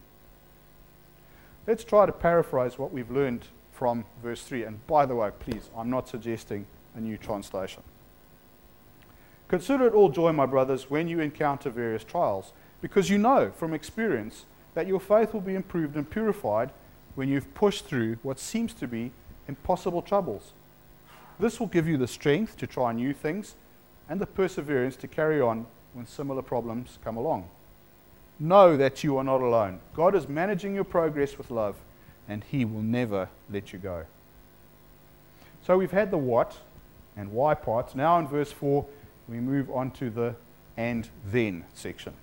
Let's 1.68 1.84
try 1.84 2.06
to 2.06 2.12
paraphrase 2.12 2.78
what 2.78 2.92
we've 2.92 3.12
learned 3.12 3.46
from 3.72 4.06
verse 4.22 4.44
3. 4.44 4.64
And 4.64 4.88
by 4.88 5.06
the 5.06 5.16
way, 5.16 5.32
please, 5.40 5.70
I'm 5.76 5.90
not 5.90 6.08
suggesting 6.08 6.66
a 6.96 7.00
new 7.00 7.18
translation. 7.18 7.84
Consider 9.48 9.88
it 9.88 9.94
all 9.94 10.10
joy, 10.10 10.32
my 10.32 10.46
brothers, 10.46 10.90
when 10.90 11.08
you 11.08 11.20
encounter 11.20 11.70
various 11.70 12.04
trials, 12.04 12.54
because 12.82 13.10
you 13.10 13.18
know 13.18 13.52
from 13.56 13.74
experience 13.74 14.46
that 14.74 14.88
your 14.88 15.00
faith 15.00 15.34
will 15.34 15.42
be 15.42 15.56
improved 15.56 15.96
and 15.96 16.10
purified 16.10 16.72
when 17.16 17.30
you've 17.30 17.54
pushed 17.54 17.86
through 17.86 18.18
what 18.24 18.40
seems 18.40 18.74
to 18.74 18.88
be 18.88 19.12
impossible 19.48 20.02
troubles. 20.02 20.54
This 21.40 21.60
will 21.60 21.68
give 21.68 21.88
you 21.88 21.98
the 21.98 22.08
strength 22.08 22.58
to 22.58 22.68
try 22.68 22.94
new 22.94 23.14
things 23.14 23.56
and 24.10 24.20
the 24.20 24.26
perseverance 24.26 24.96
to 24.98 25.08
carry 25.08 25.42
on 25.42 25.66
when 25.94 26.06
similar 26.06 26.42
problems 26.42 26.98
come 27.04 27.18
along. 27.18 27.50
Know 28.40 28.78
that 28.78 29.04
you 29.04 29.18
are 29.18 29.24
not 29.24 29.42
alone. 29.42 29.80
God 29.94 30.16
is 30.16 30.28
managing 30.28 30.74
your 30.74 30.84
progress 30.84 31.38
with 31.38 31.52
love, 31.52 31.76
and 32.28 32.44
He 32.44 32.66
will 32.66 32.82
never 32.82 33.30
let 33.50 33.74
you 33.74 33.80
go. 33.80 34.06
So 35.66 35.78
we've 35.78 35.92
had 35.92 36.12
the 36.12 36.18
what 36.18 36.58
and 37.16 37.32
why 37.32 37.54
parts. 37.54 37.94
Now 37.94 38.18
in 38.20 38.28
verse 38.28 38.52
4, 38.52 38.86
we 39.28 39.40
move 39.40 39.70
on 39.70 39.92
to 39.92 40.10
the 40.10 40.36
and 40.78 41.08
then 41.26 41.66
section. 41.74 42.14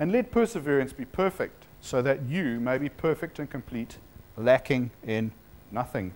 And 0.00 0.10
let 0.12 0.30
perseverance 0.30 0.94
be 0.94 1.04
perfect, 1.04 1.66
so 1.82 2.00
that 2.00 2.22
you 2.22 2.58
may 2.58 2.78
be 2.78 2.88
perfect 2.88 3.38
and 3.38 3.50
complete, 3.50 3.98
lacking 4.34 4.92
in 5.06 5.30
nothing. 5.70 6.14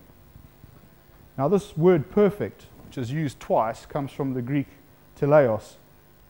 Now, 1.37 1.47
this 1.47 1.77
word 1.77 2.09
perfect, 2.09 2.65
which 2.87 2.97
is 2.97 3.11
used 3.11 3.39
twice, 3.39 3.85
comes 3.85 4.11
from 4.11 4.33
the 4.33 4.41
Greek 4.41 4.65
teleos, 5.15 5.73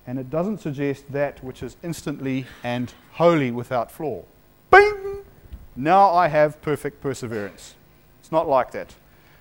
and 0.05 0.19
it 0.19 0.29
doesn't 0.29 0.57
suggest 0.57 1.09
that 1.13 1.41
which 1.41 1.63
is 1.63 1.77
instantly 1.81 2.45
and 2.61 2.93
wholly 3.13 3.51
without 3.51 3.89
flaw. 3.89 4.23
Bing! 4.69 5.23
Now 5.77 6.09
I 6.09 6.27
have 6.27 6.61
perfect 6.61 6.99
perseverance. 6.99 7.75
It's 8.19 8.33
not 8.33 8.49
like 8.49 8.71
that. 8.71 8.95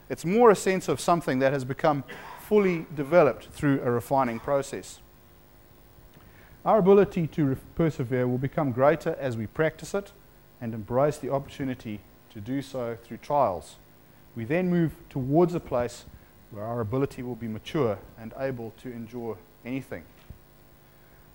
It's 0.08 0.24
more 0.24 0.52
a 0.52 0.56
sense 0.56 0.86
of 0.86 1.00
something 1.00 1.40
that 1.40 1.52
has 1.52 1.64
become 1.64 2.04
fully 2.38 2.86
developed 2.94 3.46
through 3.46 3.80
a 3.82 3.90
refining 3.90 4.38
process. 4.38 5.00
Our 6.64 6.78
ability 6.78 7.26
to 7.26 7.44
re- 7.44 7.56
persevere 7.74 8.26
will 8.26 8.38
become 8.38 8.72
greater 8.72 9.16
as 9.20 9.36
we 9.36 9.46
practice 9.46 9.94
it 9.94 10.12
and 10.60 10.72
embrace 10.72 11.18
the 11.18 11.30
opportunity 11.30 12.00
to 12.32 12.40
do 12.40 12.62
so 12.62 12.96
through 13.04 13.18
trials. 13.18 13.76
We 14.34 14.44
then 14.44 14.70
move 14.70 14.94
towards 15.10 15.54
a 15.54 15.60
place 15.60 16.06
where 16.50 16.64
our 16.64 16.80
ability 16.80 17.22
will 17.22 17.34
be 17.34 17.48
mature 17.48 17.98
and 18.18 18.32
able 18.38 18.72
to 18.82 18.90
endure 18.90 19.36
anything. 19.64 20.04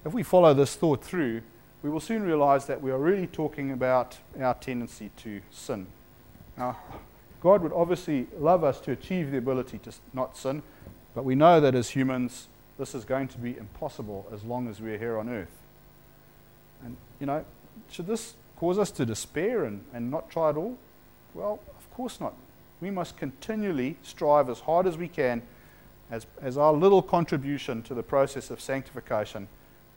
If 0.03 0.13
we 0.13 0.24
follow 0.24 0.53
this 0.53 0.75
thought 0.75 1.03
through, 1.03 1.41
we 1.83 1.89
will 1.89 2.00
soon 2.00 2.24
realize 2.24 2.65
that 2.65 2.81
we 2.81 2.89
are 2.89 2.98
really 2.98 3.27
talking 3.27 3.71
about 3.71 4.17
our 4.39 4.55
tendency 4.55 5.12
to 5.17 5.41
sin. 5.51 5.88
Now, 6.57 6.77
God 7.41 7.62
would 7.62 7.74
obviously 7.74 8.27
love 8.38 8.63
us 8.63 8.79
to 8.81 8.91
achieve 8.91 9.31
the 9.31 9.38
ability 9.38 9.77
to 9.79 9.91
not 10.12 10.36
sin, 10.36 10.63
but 11.13 11.24
we 11.24 11.36
know 11.36 11.59
that 11.62 11.75
as 11.75 11.91
humans, 11.91 12.48
this 12.79 12.95
is 12.95 13.03
going 13.05 13.27
to 13.27 13.38
be 13.38 13.55
impossible 13.57 14.25
as 14.33 14.43
long 14.43 14.67
as 14.69 14.79
we're 14.79 14.98
here 14.98 15.19
on 15.19 15.29
earth. 15.29 15.51
And, 16.83 16.95
you 17.19 17.27
know, 17.27 17.45
should 17.91 18.07
this 18.07 18.33
cause 18.55 18.79
us 18.79 18.89
to 18.91 19.05
despair 19.05 19.65
and, 19.65 19.83
and 19.93 20.09
not 20.09 20.31
try 20.31 20.50
at 20.50 20.57
all? 20.57 20.77
Well, 21.33 21.59
of 21.77 21.91
course 21.91 22.19
not. 22.19 22.33
We 22.81 22.89
must 22.89 23.17
continually 23.17 23.98
strive 24.01 24.50
as 24.50 24.62
hard 24.62 24.88
as 24.88 24.98
we 24.98 25.09
can 25.09 25.41
as, 26.09 26.25
as 26.41 26.57
our 26.57 26.74
little 26.74 27.01
contribution 27.01 27.83
to 27.83 27.93
the 27.93 28.01
process 28.01 28.50
of 28.50 28.62
sanctification 28.62 29.50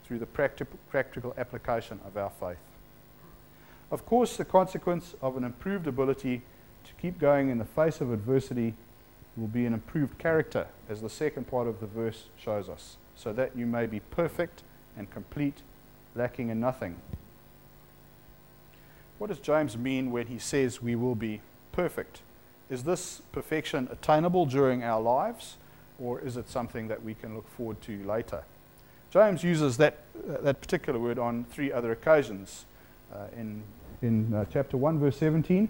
through 0.05 0.19
the 0.19 0.27
practi- 0.27 0.67
practical 0.91 1.35
application 1.39 2.01
of 2.05 2.17
our 2.17 2.31
faith. 2.31 2.59
Of 3.93 4.05
course, 4.05 4.37
the 4.37 4.45
consequence 4.45 5.15
of 5.23 5.37
an 5.37 5.45
improved 5.45 5.87
ability 5.87 6.43
to 6.85 6.93
keep 7.01 7.19
going 7.19 7.49
in 7.49 7.59
the 7.59 7.65
face 7.65 8.01
of 8.01 8.12
adversity 8.12 8.75
will 9.37 9.49
be 9.49 9.67
an 9.67 9.73
improved 9.73 10.19
character, 10.19 10.67
as 10.89 11.01
the 11.01 11.09
second 11.11 11.47
part 11.47 11.67
of 11.67 11.81
the 11.81 11.87
verse 11.87 12.25
shows 12.37 12.69
us, 12.69 12.97
so 13.17 13.33
that 13.33 13.57
you 13.57 13.67
may 13.67 13.87
be 13.87 14.01
perfect 14.01 14.62
and 14.97 15.11
complete, 15.11 15.62
lacking 16.15 16.51
in 16.51 16.61
nothing. 16.61 16.97
What 19.19 19.29
does 19.29 19.39
James 19.39 19.77
mean 19.77 20.11
when 20.11 20.27
he 20.27 20.39
says 20.39 20.83
we 20.83 20.95
will 20.95 21.15
be 21.15 21.41
perfect? 21.71 22.21
Is 22.69 22.85
this 22.85 23.23
perfection 23.33 23.89
attainable 23.91 24.47
during 24.47 24.83
our 24.83 25.01
lives, 25.01 25.57
or 25.99 26.21
is 26.21 26.37
it 26.37 26.49
something 26.49 26.89
that 26.89 27.03
we 27.03 27.15
can 27.15 27.35
look 27.35 27.49
forward 27.57 27.81
to 27.83 28.03
later? 28.05 28.45
James 29.11 29.45
uses 29.45 29.77
that, 29.77 29.99
uh, 30.29 30.41
that 30.43 30.61
particular 30.61 30.99
word 30.99 31.19
on 31.19 31.45
three 31.51 31.71
other 31.73 31.93
occasions. 31.93 32.65
Uh, 33.12 33.27
in 33.37 33.62
in 34.03 34.35
uh, 34.35 34.45
chapter 34.53 34.77
1, 34.77 34.99
verse 34.99 35.17
17, 35.17 35.69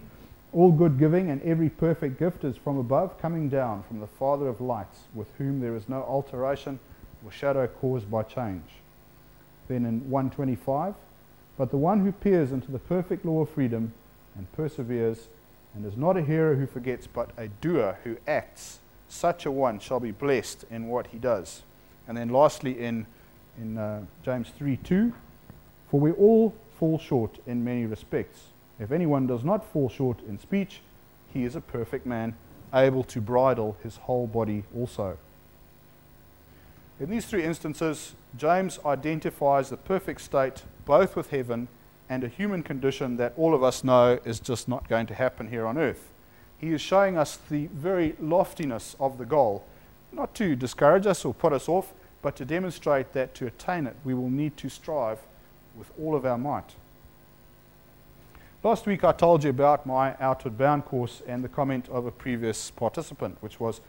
all 0.53 0.71
good 0.71 0.99
giving 0.99 1.29
and 1.29 1.41
every 1.41 1.69
perfect 1.69 2.19
gift 2.19 2.43
is 2.43 2.55
from 2.55 2.77
above, 2.77 3.19
coming 3.19 3.49
down 3.49 3.83
from 3.83 3.99
the 3.99 4.07
Father 4.07 4.47
of 4.47 4.61
lights, 4.61 4.99
with 5.13 5.27
whom 5.37 5.59
there 5.59 5.75
is 5.75 5.89
no 5.89 6.03
alteration 6.03 6.79
or 7.25 7.31
shadow 7.31 7.67
caused 7.67 8.09
by 8.09 8.23
change. 8.23 8.69
Then 9.67 9.85
in 9.85 10.09
125, 10.09 10.93
but 11.57 11.71
the 11.71 11.77
one 11.77 12.03
who 12.03 12.11
peers 12.11 12.51
into 12.51 12.71
the 12.71 12.79
perfect 12.79 13.25
law 13.25 13.41
of 13.41 13.49
freedom 13.49 13.93
and 14.35 14.51
perseveres, 14.53 15.27
and 15.75 15.85
is 15.85 15.97
not 15.97 16.17
a 16.17 16.21
hearer 16.21 16.55
who 16.55 16.67
forgets, 16.67 17.07
but 17.07 17.31
a 17.37 17.47
doer 17.47 17.97
who 18.03 18.17
acts, 18.27 18.79
such 19.07 19.45
a 19.45 19.51
one 19.51 19.79
shall 19.79 19.99
be 19.99 20.11
blessed 20.11 20.65
in 20.69 20.87
what 20.87 21.07
he 21.07 21.17
does. 21.17 21.63
And 22.07 22.17
then 22.17 22.29
lastly, 22.29 22.79
in, 22.79 23.05
in 23.57 23.77
uh, 23.77 24.03
James 24.23 24.49
3 24.57 24.77
2, 24.77 25.13
for 25.89 25.99
we 25.99 26.11
all 26.11 26.53
fall 26.77 26.99
short 26.99 27.39
in 27.45 27.63
many 27.63 27.85
respects. 27.85 28.52
If 28.83 28.91
anyone 28.91 29.27
does 29.27 29.45
not 29.45 29.63
fall 29.63 29.87
short 29.87 30.19
in 30.27 30.37
speech, 30.37 30.81
he 31.33 31.45
is 31.45 31.55
a 31.55 31.61
perfect 31.61 32.05
man, 32.05 32.35
able 32.73 33.05
to 33.05 33.21
bridle 33.21 33.77
his 33.81 33.95
whole 33.95 34.27
body 34.27 34.65
also. 34.77 35.17
In 36.99 37.09
these 37.09 37.25
three 37.25 37.43
instances, 37.43 38.13
James 38.35 38.79
identifies 38.85 39.69
the 39.69 39.77
perfect 39.77 40.19
state 40.19 40.63
both 40.83 41.15
with 41.15 41.29
heaven 41.29 41.69
and 42.09 42.25
a 42.25 42.27
human 42.27 42.61
condition 42.61 43.15
that 43.15 43.33
all 43.37 43.55
of 43.55 43.63
us 43.63 43.85
know 43.85 44.19
is 44.25 44.41
just 44.41 44.67
not 44.67 44.89
going 44.89 45.05
to 45.05 45.13
happen 45.13 45.47
here 45.47 45.65
on 45.65 45.77
earth. 45.77 46.11
He 46.57 46.73
is 46.73 46.81
showing 46.81 47.17
us 47.17 47.37
the 47.49 47.67
very 47.67 48.17
loftiness 48.19 48.97
of 48.99 49.17
the 49.17 49.25
goal, 49.25 49.63
not 50.11 50.35
to 50.35 50.57
discourage 50.57 51.07
us 51.07 51.23
or 51.23 51.33
put 51.33 51.53
us 51.53 51.69
off, 51.69 51.93
but 52.21 52.35
to 52.35 52.43
demonstrate 52.43 53.13
that 53.13 53.33
to 53.35 53.47
attain 53.47 53.87
it, 53.87 53.95
we 54.03 54.13
will 54.13 54.29
need 54.29 54.57
to 54.57 54.67
strive 54.67 55.19
with 55.73 55.89
all 55.97 56.17
of 56.17 56.25
our 56.25 56.37
might. 56.37 56.75
Last 58.63 58.85
week 58.85 59.03
I 59.03 59.11
told 59.11 59.43
you 59.43 59.49
about 59.49 59.85
my 59.85 60.15
Outward 60.21 60.57
Bound 60.57 60.85
course 60.85 61.21
and 61.27 61.43
the 61.43 61.49
comment 61.49 61.89
of 61.89 62.05
a 62.05 62.11
previous 62.11 62.71
participant, 62.71 63.35
which 63.41 63.59
was 63.59 63.81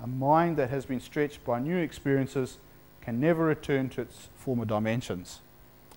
a 0.00 0.06
mind 0.06 0.56
that 0.56 0.70
has 0.70 0.84
been 0.84 1.00
stretched 1.00 1.44
by 1.44 1.58
new 1.58 1.76
experiences 1.76 2.58
can 3.00 3.18
never 3.18 3.44
return 3.44 3.88
to 3.88 4.02
its 4.02 4.28
former 4.36 4.64
dimensions. 4.64 5.40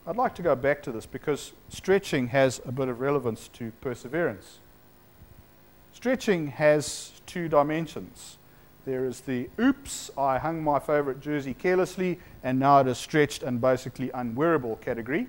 I'd 0.08 0.16
like 0.16 0.34
to 0.34 0.42
go 0.42 0.56
back 0.56 0.82
to 0.82 0.92
this 0.92 1.06
because 1.06 1.54
stretching 1.70 2.30
has 2.30 2.60
a 2.66 2.72
bit 2.72 2.88
of 2.88 3.02
relevance 3.02 3.50
to 3.50 3.72
perseverance. 3.82 4.58
Stretching 5.92 6.48
has 6.48 7.12
two 7.28 7.48
dimensions. 7.48 8.40
There 8.84 9.06
is 9.06 9.22
the 9.22 9.48
oops, 9.60 10.10
I 10.18 10.40
hung 10.40 10.63
my 10.63 10.80
favorite 10.80 11.20
jersey 11.20 11.54
carelessly 11.54 12.18
and 12.42 12.58
now 12.58 12.80
it 12.80 12.88
is 12.88 12.98
stretched 12.98 13.44
and 13.44 13.62
basically 13.62 14.10
unwearable 14.10 14.78
category 14.78 15.28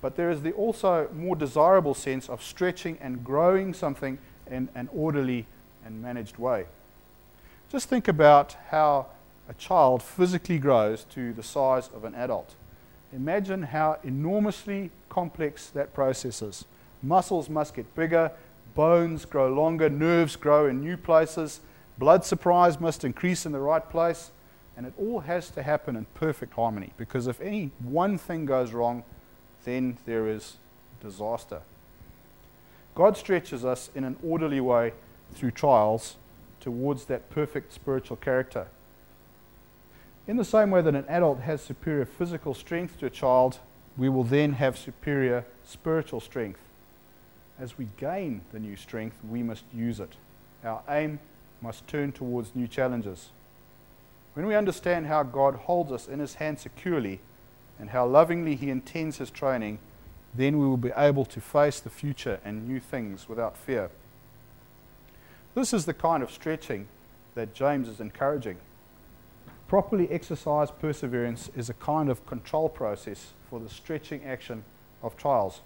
but 0.00 0.16
there 0.16 0.30
is 0.30 0.42
the 0.42 0.52
also 0.52 1.08
more 1.12 1.36
desirable 1.36 1.94
sense 1.94 2.28
of 2.28 2.42
stretching 2.42 2.98
and 3.00 3.24
growing 3.24 3.74
something 3.74 4.18
in 4.50 4.68
an 4.74 4.88
orderly 4.94 5.46
and 5.84 6.00
managed 6.00 6.38
way. 6.38 6.66
Just 7.70 7.88
think 7.88 8.08
about 8.08 8.56
how 8.70 9.06
a 9.48 9.54
child 9.54 10.02
physically 10.02 10.58
grows 10.58 11.04
to 11.04 11.32
the 11.32 11.42
size 11.42 11.90
of 11.94 12.04
an 12.04 12.14
adult. 12.14 12.54
imagine 13.12 13.62
how 13.62 13.98
enormously 14.04 14.90
complex 15.08 15.68
that 15.68 15.94
process 15.94 16.42
is. 16.42 16.66
Muscles 17.02 17.48
must 17.48 17.74
get 17.74 17.94
bigger, 17.94 18.30
bones 18.74 19.24
grow 19.24 19.52
longer, 19.52 19.88
nerves 19.88 20.36
grow 20.36 20.66
in 20.66 20.80
new 20.80 20.96
places, 20.96 21.60
blood 21.96 22.24
supply 22.24 22.70
must 22.78 23.04
increase 23.04 23.46
in 23.46 23.52
the 23.52 23.58
right 23.58 23.88
place, 23.88 24.30
and 24.76 24.86
it 24.86 24.92
all 24.98 25.20
has 25.20 25.50
to 25.50 25.62
happen 25.62 25.96
in 25.96 26.04
perfect 26.14 26.54
harmony 26.54 26.92
because 26.96 27.26
if 27.26 27.40
any 27.40 27.70
one 27.80 28.18
thing 28.18 28.44
goes 28.44 28.72
wrong, 28.72 29.02
then 29.64 29.98
there 30.06 30.28
is 30.28 30.56
disaster. 31.00 31.60
God 32.94 33.16
stretches 33.16 33.64
us 33.64 33.90
in 33.94 34.04
an 34.04 34.16
orderly 34.24 34.60
way 34.60 34.92
through 35.32 35.52
trials 35.52 36.16
towards 36.60 37.04
that 37.04 37.30
perfect 37.30 37.72
spiritual 37.72 38.16
character. 38.16 38.66
In 40.26 40.36
the 40.36 40.44
same 40.44 40.70
way 40.70 40.82
that 40.82 40.94
an 40.94 41.06
adult 41.08 41.40
has 41.40 41.62
superior 41.62 42.04
physical 42.04 42.54
strength 42.54 42.98
to 42.98 43.06
a 43.06 43.10
child, 43.10 43.60
we 43.96 44.08
will 44.08 44.24
then 44.24 44.54
have 44.54 44.76
superior 44.76 45.44
spiritual 45.64 46.20
strength. 46.20 46.60
As 47.58 47.78
we 47.78 47.88
gain 47.96 48.42
the 48.52 48.58
new 48.58 48.76
strength, 48.76 49.16
we 49.28 49.42
must 49.42 49.64
use 49.74 50.00
it. 50.00 50.14
Our 50.64 50.82
aim 50.88 51.18
must 51.60 51.86
turn 51.88 52.12
towards 52.12 52.54
new 52.54 52.68
challenges. 52.68 53.30
When 54.34 54.46
we 54.46 54.54
understand 54.54 55.06
how 55.06 55.22
God 55.22 55.54
holds 55.54 55.90
us 55.90 56.06
in 56.06 56.20
His 56.20 56.34
hand 56.34 56.58
securely 56.58 57.20
and 57.78 57.90
how 57.90 58.06
lovingly 58.06 58.56
He 58.56 58.70
intends 58.70 59.18
His 59.18 59.30
training, 59.30 59.78
then 60.34 60.58
we 60.58 60.66
will 60.66 60.76
be 60.76 60.92
able 60.96 61.24
to 61.24 61.40
face 61.40 61.80
the 61.80 61.90
future 61.90 62.40
and 62.44 62.68
new 62.68 62.80
things 62.80 63.28
without 63.28 63.56
fear. 63.56 63.90
This 65.54 65.72
is 65.72 65.86
the 65.86 65.94
kind 65.94 66.22
of 66.22 66.30
stretching 66.30 66.88
that 67.34 67.54
James 67.54 67.88
is 67.88 68.00
encouraging. 68.00 68.58
Properly 69.66 70.10
exercised 70.10 70.78
perseverance 70.78 71.50
is 71.56 71.68
a 71.68 71.74
kind 71.74 72.08
of 72.08 72.24
control 72.26 72.68
process 72.68 73.32
for 73.50 73.60
the 73.60 73.68
stretching 73.68 74.24
action 74.24 74.64
of 75.02 75.16
trials. 75.16 75.60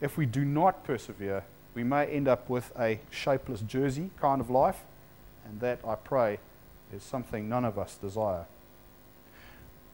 If 0.00 0.16
we 0.16 0.26
do 0.26 0.44
not 0.44 0.84
persevere, 0.84 1.44
we 1.74 1.84
may 1.84 2.06
end 2.06 2.28
up 2.28 2.48
with 2.48 2.72
a 2.78 3.00
shapeless 3.10 3.60
jersey 3.60 4.10
kind 4.20 4.40
of 4.40 4.50
life, 4.50 4.84
and 5.44 5.60
that, 5.60 5.80
I 5.86 5.94
pray, 5.94 6.38
is 6.92 7.02
something 7.02 7.48
none 7.48 7.64
of 7.64 7.78
us 7.78 7.96
desire. 7.96 8.46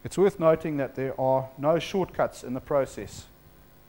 It's 0.05 0.19
worth 0.19 0.39
noting 0.39 0.77
that 0.77 0.93
there 0.93 1.19
are 1.19 1.49
no 1.57 1.79
shortcuts 1.79 2.43
in 2.43 2.53
the 2.53 2.61
process. 2.61 3.25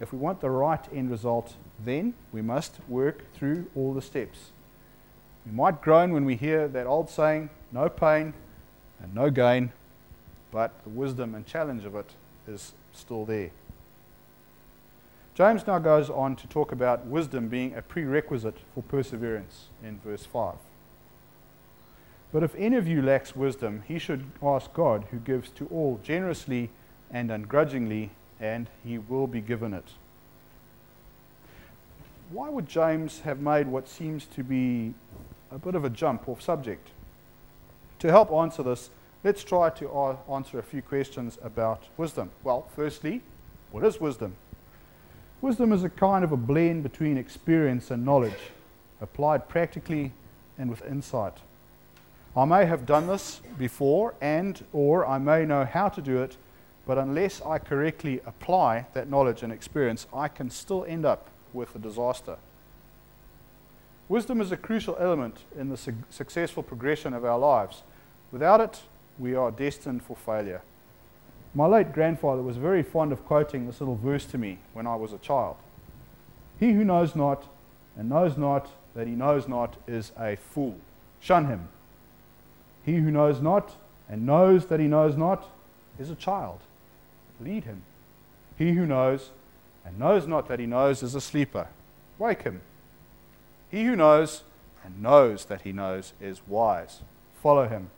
If 0.00 0.14
we 0.14 0.18
want 0.18 0.40
the 0.40 0.48
right 0.48 0.80
end 0.90 1.10
result, 1.10 1.56
then 1.84 2.14
we 2.32 2.40
must 2.40 2.78
work 2.88 3.30
through 3.34 3.66
all 3.76 3.92
the 3.92 4.00
steps. 4.00 4.50
We 5.44 5.52
might 5.52 5.82
groan 5.82 6.14
when 6.14 6.24
we 6.24 6.34
hear 6.34 6.68
that 6.68 6.86
old 6.86 7.10
saying, 7.10 7.50
no 7.70 7.90
pain 7.90 8.32
and 8.98 9.14
no 9.14 9.28
gain, 9.28 9.72
but 10.50 10.72
the 10.84 10.88
wisdom 10.88 11.34
and 11.34 11.44
challenge 11.44 11.84
of 11.84 11.94
it 11.94 12.14
is 12.48 12.72
still 12.94 13.26
there. 13.26 13.50
James 15.34 15.66
now 15.66 15.78
goes 15.78 16.08
on 16.08 16.34
to 16.36 16.46
talk 16.46 16.72
about 16.72 17.04
wisdom 17.04 17.48
being 17.48 17.74
a 17.74 17.82
prerequisite 17.82 18.56
for 18.74 18.82
perseverance 18.82 19.66
in 19.84 20.00
verse 20.02 20.24
5. 20.24 20.54
But 22.36 22.42
if 22.42 22.54
any 22.56 22.76
of 22.76 22.86
you 22.86 23.00
lacks 23.00 23.34
wisdom, 23.34 23.82
he 23.88 23.98
should 23.98 24.26
ask 24.42 24.70
God, 24.74 25.06
who 25.10 25.16
gives 25.16 25.48
to 25.52 25.66
all 25.68 25.98
generously 26.02 26.68
and 27.10 27.30
ungrudgingly, 27.30 28.10
and 28.38 28.68
he 28.84 28.98
will 28.98 29.26
be 29.26 29.40
given 29.40 29.72
it. 29.72 29.92
Why 32.28 32.50
would 32.50 32.68
James 32.68 33.20
have 33.20 33.40
made 33.40 33.68
what 33.68 33.88
seems 33.88 34.26
to 34.26 34.44
be 34.44 34.92
a 35.50 35.56
bit 35.56 35.74
of 35.74 35.86
a 35.86 35.88
jump 35.88 36.28
off 36.28 36.42
subject? 36.42 36.90
To 38.00 38.10
help 38.10 38.30
answer 38.30 38.62
this, 38.62 38.90
let's 39.24 39.42
try 39.42 39.70
to 39.70 40.18
answer 40.30 40.58
a 40.58 40.62
few 40.62 40.82
questions 40.82 41.38
about 41.42 41.84
wisdom. 41.96 42.30
Well, 42.44 42.68
firstly, 42.76 43.22
what 43.70 43.82
is 43.82 43.98
wisdom? 43.98 44.36
Wisdom 45.40 45.72
is 45.72 45.84
a 45.84 45.88
kind 45.88 46.22
of 46.22 46.32
a 46.32 46.36
blend 46.36 46.82
between 46.82 47.16
experience 47.16 47.90
and 47.90 48.04
knowledge, 48.04 48.52
applied 49.00 49.48
practically 49.48 50.12
and 50.58 50.68
with 50.68 50.84
insight. 50.84 51.38
I 52.36 52.44
may 52.44 52.66
have 52.66 52.84
done 52.84 53.06
this 53.06 53.40
before 53.58 54.14
and 54.20 54.62
or 54.74 55.06
I 55.06 55.16
may 55.18 55.46
know 55.46 55.64
how 55.64 55.88
to 55.88 56.02
do 56.02 56.22
it, 56.22 56.36
but 56.84 56.98
unless 56.98 57.40
I 57.40 57.58
correctly 57.58 58.20
apply 58.26 58.86
that 58.92 59.08
knowledge 59.08 59.42
and 59.42 59.50
experience, 59.50 60.06
I 60.12 60.28
can 60.28 60.50
still 60.50 60.84
end 60.84 61.06
up 61.06 61.30
with 61.54 61.74
a 61.74 61.78
disaster. 61.78 62.36
Wisdom 64.08 64.40
is 64.40 64.52
a 64.52 64.56
crucial 64.56 64.96
element 65.00 65.44
in 65.58 65.70
the 65.70 65.78
su- 65.78 65.94
successful 66.10 66.62
progression 66.62 67.14
of 67.14 67.24
our 67.24 67.38
lives. 67.38 67.82
Without 68.30 68.60
it, 68.60 68.82
we 69.18 69.34
are 69.34 69.50
destined 69.50 70.02
for 70.02 70.14
failure. 70.14 70.60
My 71.54 71.66
late 71.66 71.92
grandfather 71.94 72.42
was 72.42 72.58
very 72.58 72.82
fond 72.82 73.12
of 73.12 73.24
quoting 73.24 73.66
this 73.66 73.80
little 73.80 73.96
verse 73.96 74.26
to 74.26 74.38
me 74.38 74.58
when 74.74 74.86
I 74.86 74.94
was 74.94 75.14
a 75.14 75.18
child. 75.18 75.56
He 76.60 76.72
who 76.72 76.84
knows 76.84 77.16
not 77.16 77.48
and 77.96 78.10
knows 78.10 78.36
not 78.36 78.68
that 78.94 79.06
he 79.06 79.14
knows 79.14 79.48
not 79.48 79.76
is 79.86 80.12
a 80.18 80.36
fool. 80.36 80.76
Shun 81.18 81.46
him. 81.46 81.68
He 82.86 82.94
who 82.94 83.10
knows 83.10 83.42
not 83.42 83.74
and 84.08 84.24
knows 84.24 84.66
that 84.66 84.78
he 84.78 84.86
knows 84.86 85.16
not 85.16 85.50
is 85.98 86.08
a 86.08 86.14
child. 86.14 86.60
Lead 87.40 87.64
him. 87.64 87.82
He 88.56 88.72
who 88.72 88.86
knows 88.86 89.32
and 89.84 89.98
knows 89.98 90.26
not 90.26 90.48
that 90.48 90.60
he 90.60 90.66
knows 90.66 91.02
is 91.02 91.16
a 91.16 91.20
sleeper. 91.20 91.66
Wake 92.16 92.42
him. 92.42 92.60
He 93.70 93.84
who 93.84 93.96
knows 93.96 94.44
and 94.84 95.02
knows 95.02 95.46
that 95.46 95.62
he 95.62 95.72
knows 95.72 96.12
is 96.20 96.40
wise. 96.46 97.02
Follow 97.42 97.68
him. 97.68 97.90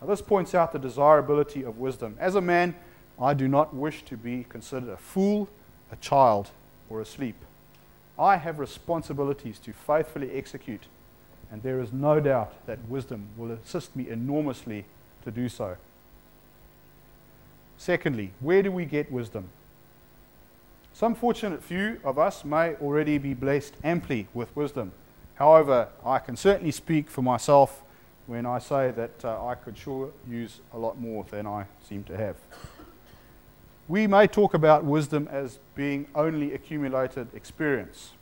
Now, 0.00 0.06
this 0.06 0.22
points 0.22 0.54
out 0.54 0.72
the 0.72 0.78
desirability 0.78 1.64
of 1.64 1.78
wisdom. 1.78 2.16
As 2.20 2.36
a 2.36 2.40
man, 2.40 2.76
I 3.20 3.34
do 3.34 3.48
not 3.48 3.74
wish 3.74 4.04
to 4.04 4.16
be 4.16 4.46
considered 4.48 4.88
a 4.88 4.96
fool, 4.96 5.48
a 5.90 5.96
child, 5.96 6.50
or 6.88 7.00
asleep. 7.00 7.36
I 8.16 8.36
have 8.36 8.60
responsibilities 8.60 9.58
to 9.58 9.72
faithfully 9.72 10.30
execute 10.32 10.86
and 11.50 11.62
there 11.62 11.80
is 11.80 11.92
no 11.92 12.20
doubt 12.20 12.52
that 12.66 12.78
wisdom 12.88 13.26
will 13.36 13.50
assist 13.50 13.96
me 13.96 14.08
enormously 14.08 14.84
to 15.24 15.30
do 15.30 15.48
so. 15.48 15.76
Secondly, 17.76 18.32
where 18.40 18.62
do 18.62 18.70
we 18.70 18.84
get 18.84 19.10
wisdom? 19.10 19.48
Some 20.92 21.14
fortunate 21.14 21.62
few 21.62 21.98
of 22.04 22.18
us 22.18 22.44
may 22.44 22.74
already 22.74 23.18
be 23.18 23.32
blessed 23.34 23.74
amply 23.82 24.28
with 24.34 24.54
wisdom. 24.54 24.92
However, 25.36 25.88
I 26.04 26.18
can 26.18 26.36
certainly 26.36 26.72
speak 26.72 27.08
for 27.08 27.22
myself 27.22 27.82
when 28.26 28.44
I 28.44 28.58
say 28.58 28.90
that 28.90 29.24
uh, 29.24 29.46
I 29.46 29.54
could 29.54 29.78
sure 29.78 30.10
use 30.28 30.60
a 30.72 30.78
lot 30.78 31.00
more 31.00 31.24
than 31.30 31.46
I 31.46 31.64
seem 31.88 32.04
to 32.04 32.16
have. 32.16 32.36
We 33.88 34.06
may 34.06 34.26
talk 34.26 34.54
about 34.54 34.84
wisdom 34.84 35.26
as 35.32 35.58
being 35.74 36.06
only 36.14 36.52
accumulated 36.52 37.28
experience. 37.34 38.12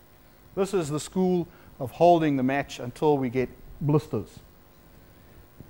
This 0.54 0.72
is 0.72 0.88
the 0.88 1.00
school 1.00 1.48
of 1.78 1.92
holding 1.92 2.36
the 2.36 2.42
match 2.42 2.78
until 2.78 3.16
we 3.16 3.28
get 3.28 3.48
blisters. 3.80 4.40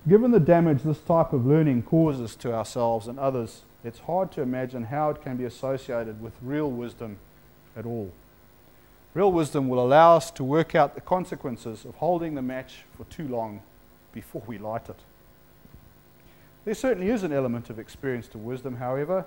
Given 0.08 0.30
the 0.30 0.40
damage 0.40 0.82
this 0.82 1.00
type 1.00 1.32
of 1.32 1.46
learning 1.46 1.82
causes 1.82 2.34
to 2.36 2.54
ourselves 2.54 3.08
and 3.08 3.18
others, 3.18 3.62
it's 3.84 4.00
hard 4.00 4.32
to 4.32 4.42
imagine 4.42 4.84
how 4.84 5.10
it 5.10 5.22
can 5.22 5.36
be 5.36 5.44
associated 5.44 6.22
with 6.22 6.32
real 6.42 6.70
wisdom 6.70 7.18
at 7.76 7.84
all. 7.84 8.10
Real 9.14 9.32
wisdom 9.32 9.68
will 9.68 9.84
allow 9.84 10.16
us 10.16 10.30
to 10.32 10.44
work 10.44 10.74
out 10.74 10.94
the 10.94 11.00
consequences 11.00 11.84
of 11.84 11.96
holding 11.96 12.34
the 12.34 12.42
match 12.42 12.84
for 12.96 13.04
too 13.04 13.26
long 13.28 13.62
before 14.12 14.42
we 14.46 14.58
light 14.58 14.88
it. 14.88 15.00
There 16.64 16.74
certainly 16.74 17.10
is 17.10 17.22
an 17.22 17.32
element 17.32 17.70
of 17.70 17.78
experience 17.78 18.28
to 18.28 18.38
wisdom, 18.38 18.76
however, 18.76 19.24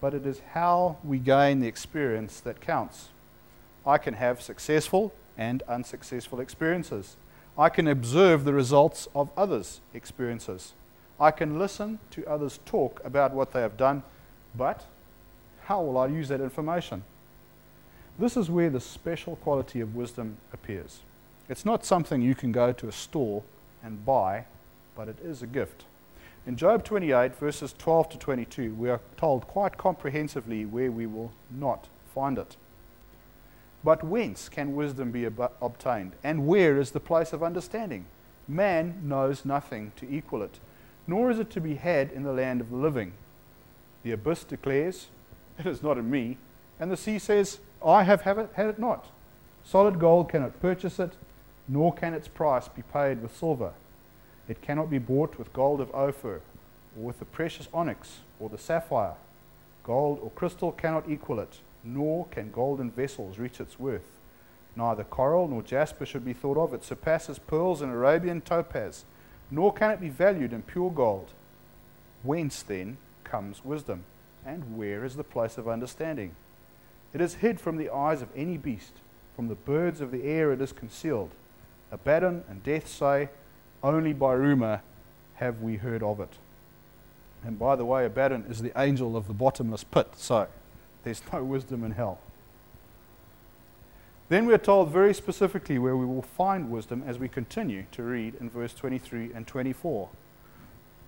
but 0.00 0.14
it 0.14 0.26
is 0.26 0.40
how 0.52 0.96
we 1.02 1.18
gain 1.18 1.60
the 1.60 1.66
experience 1.66 2.40
that 2.40 2.60
counts. 2.60 3.08
I 3.86 3.98
can 3.98 4.14
have 4.14 4.40
successful 4.42 5.12
and 5.36 5.62
unsuccessful 5.68 6.40
experiences. 6.40 7.16
I 7.56 7.68
can 7.68 7.86
observe 7.86 8.44
the 8.44 8.54
results 8.54 9.08
of 9.14 9.30
others' 9.36 9.80
experiences. 9.92 10.72
I 11.20 11.30
can 11.30 11.58
listen 11.58 12.00
to 12.10 12.26
others 12.26 12.58
talk 12.66 13.00
about 13.04 13.32
what 13.32 13.52
they 13.52 13.60
have 13.60 13.76
done, 13.76 14.02
but 14.56 14.86
how 15.64 15.82
will 15.82 15.96
I 15.96 16.06
use 16.06 16.28
that 16.28 16.40
information? 16.40 17.04
This 18.18 18.36
is 18.36 18.50
where 18.50 18.70
the 18.70 18.80
special 18.80 19.36
quality 19.36 19.80
of 19.80 19.94
wisdom 19.94 20.36
appears. 20.52 21.00
It's 21.48 21.64
not 21.64 21.84
something 21.84 22.22
you 22.22 22.34
can 22.34 22.52
go 22.52 22.72
to 22.72 22.88
a 22.88 22.92
store 22.92 23.42
and 23.82 24.04
buy, 24.04 24.46
but 24.96 25.08
it 25.08 25.18
is 25.22 25.42
a 25.42 25.46
gift. 25.46 25.84
In 26.46 26.56
Job 26.56 26.84
28, 26.84 27.34
verses 27.36 27.74
12 27.78 28.10
to 28.10 28.18
22, 28.18 28.74
we 28.74 28.90
are 28.90 29.00
told 29.16 29.46
quite 29.46 29.78
comprehensively 29.78 30.64
where 30.64 30.90
we 30.90 31.06
will 31.06 31.32
not 31.50 31.88
find 32.14 32.38
it. 32.38 32.56
But 33.84 34.02
whence 34.02 34.48
can 34.48 34.74
wisdom 34.74 35.10
be 35.10 35.26
ob- 35.26 35.52
obtained? 35.60 36.12
And 36.24 36.46
where 36.46 36.78
is 36.78 36.92
the 36.92 37.00
place 37.00 37.34
of 37.34 37.42
understanding? 37.42 38.06
Man 38.48 39.02
knows 39.04 39.44
nothing 39.44 39.92
to 39.96 40.10
equal 40.10 40.42
it, 40.42 40.58
nor 41.06 41.30
is 41.30 41.38
it 41.38 41.50
to 41.50 41.60
be 41.60 41.74
had 41.74 42.10
in 42.10 42.22
the 42.22 42.32
land 42.32 42.62
of 42.62 42.70
the 42.70 42.76
living. 42.76 43.12
The 44.02 44.12
abyss 44.12 44.44
declares, 44.44 45.08
It 45.58 45.66
is 45.66 45.82
not 45.82 45.98
in 45.98 46.10
me. 46.10 46.38
And 46.80 46.90
the 46.90 46.96
sea 46.96 47.18
says, 47.18 47.60
I 47.84 48.02
have 48.04 48.22
had 48.22 48.38
it, 48.38 48.50
had 48.54 48.66
it 48.66 48.78
not. 48.78 49.06
Solid 49.62 49.98
gold 49.98 50.30
cannot 50.30 50.60
purchase 50.60 50.98
it, 50.98 51.12
nor 51.68 51.92
can 51.92 52.14
its 52.14 52.28
price 52.28 52.68
be 52.68 52.82
paid 52.82 53.22
with 53.22 53.36
silver. 53.36 53.72
It 54.48 54.60
cannot 54.60 54.90
be 54.90 54.98
bought 54.98 55.38
with 55.38 55.52
gold 55.52 55.80
of 55.80 55.94
Ophir, 55.94 56.40
or 56.96 57.04
with 57.04 57.18
the 57.18 57.24
precious 57.24 57.68
onyx, 57.72 58.20
or 58.40 58.48
the 58.48 58.58
sapphire. 58.58 59.14
Gold 59.84 60.20
or 60.22 60.30
crystal 60.30 60.72
cannot 60.72 61.08
equal 61.08 61.40
it, 61.40 61.60
nor 61.84 62.26
can 62.26 62.50
golden 62.50 62.90
vessels 62.90 63.38
reach 63.38 63.60
its 63.60 63.78
worth. 63.78 64.18
Neither 64.76 65.04
coral 65.04 65.46
nor 65.48 65.62
jasper 65.62 66.04
should 66.04 66.24
be 66.24 66.32
thought 66.32 66.56
of. 66.56 66.74
It 66.74 66.84
surpasses 66.84 67.38
pearls 67.38 67.80
and 67.80 67.92
Arabian 67.92 68.40
topaz, 68.40 69.04
nor 69.50 69.72
can 69.72 69.90
it 69.90 70.00
be 70.00 70.08
valued 70.08 70.52
in 70.52 70.62
pure 70.62 70.90
gold. 70.90 71.30
Whence 72.22 72.62
then 72.62 72.96
comes 73.22 73.64
wisdom? 73.64 74.04
And 74.44 74.76
where 74.76 75.04
is 75.04 75.16
the 75.16 75.24
place 75.24 75.58
of 75.58 75.68
understanding? 75.68 76.34
It 77.12 77.20
is 77.20 77.34
hid 77.34 77.60
from 77.60 77.76
the 77.76 77.90
eyes 77.90 78.22
of 78.22 78.28
any 78.34 78.56
beast, 78.56 78.94
from 79.36 79.48
the 79.48 79.54
birds 79.54 80.00
of 80.00 80.10
the 80.10 80.24
air 80.24 80.52
it 80.52 80.60
is 80.60 80.72
concealed. 80.72 81.30
Abaddon 81.92 82.42
and 82.48 82.62
death 82.62 82.88
say, 82.88 83.28
Only 83.82 84.12
by 84.12 84.32
rumor 84.32 84.82
have 85.34 85.60
we 85.60 85.76
heard 85.76 86.02
of 86.02 86.18
it. 86.18 86.32
And 87.44 87.58
by 87.58 87.76
the 87.76 87.84
way, 87.84 88.04
Abaddon 88.04 88.46
is 88.48 88.62
the 88.62 88.72
angel 88.80 89.16
of 89.16 89.28
the 89.28 89.34
bottomless 89.34 89.84
pit, 89.84 90.14
so 90.16 90.48
there's 91.04 91.22
no 91.32 91.44
wisdom 91.44 91.84
in 91.84 91.92
hell. 91.92 92.18
Then 94.28 94.46
we're 94.46 94.58
told 94.58 94.90
very 94.90 95.12
specifically 95.12 95.78
where 95.78 95.96
we 95.96 96.06
will 96.06 96.22
find 96.22 96.70
wisdom 96.70 97.04
as 97.06 97.18
we 97.18 97.28
continue 97.28 97.84
to 97.92 98.02
read 98.02 98.34
in 98.40 98.48
verse 98.48 98.72
23 98.74 99.32
and 99.34 99.46
24. 99.46 100.08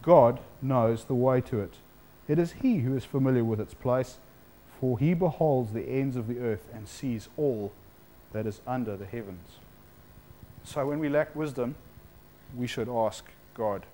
God 0.02 0.38
knows 0.60 1.04
the 1.04 1.14
way 1.14 1.40
to 1.40 1.60
it. 1.60 1.74
It 2.28 2.38
is 2.38 2.52
He 2.62 2.78
who 2.78 2.94
is 2.94 3.04
familiar 3.04 3.44
with 3.44 3.60
its 3.60 3.74
place, 3.74 4.18
for 4.78 4.98
He 4.98 5.14
beholds 5.14 5.72
the 5.72 5.88
ends 5.88 6.16
of 6.16 6.28
the 6.28 6.38
earth 6.38 6.68
and 6.72 6.86
sees 6.86 7.28
all 7.36 7.72
that 8.32 8.46
is 8.46 8.60
under 8.66 8.96
the 8.96 9.06
heavens. 9.06 9.56
So 10.62 10.86
when 10.86 10.98
we 10.98 11.08
lack 11.08 11.34
wisdom, 11.34 11.74
we 12.54 12.66
should 12.66 12.88
ask 12.88 13.24
God. 13.54 13.86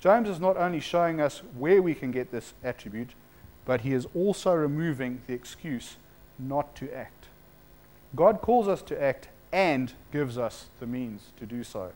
James 0.00 0.28
is 0.28 0.40
not 0.40 0.56
only 0.56 0.80
showing 0.80 1.20
us 1.20 1.42
where 1.56 1.80
we 1.82 1.94
can 1.94 2.10
get 2.10 2.32
this 2.32 2.54
attribute, 2.64 3.10
but 3.70 3.82
he 3.82 3.92
is 3.92 4.08
also 4.16 4.52
removing 4.52 5.22
the 5.28 5.32
excuse 5.32 5.94
not 6.40 6.74
to 6.74 6.92
act. 6.92 7.28
God 8.16 8.40
calls 8.40 8.66
us 8.66 8.82
to 8.82 9.00
act 9.00 9.28
and 9.52 9.92
gives 10.10 10.36
us 10.36 10.66
the 10.80 10.88
means 10.88 11.28
to 11.36 11.46
do 11.46 11.62
so. 11.62 11.92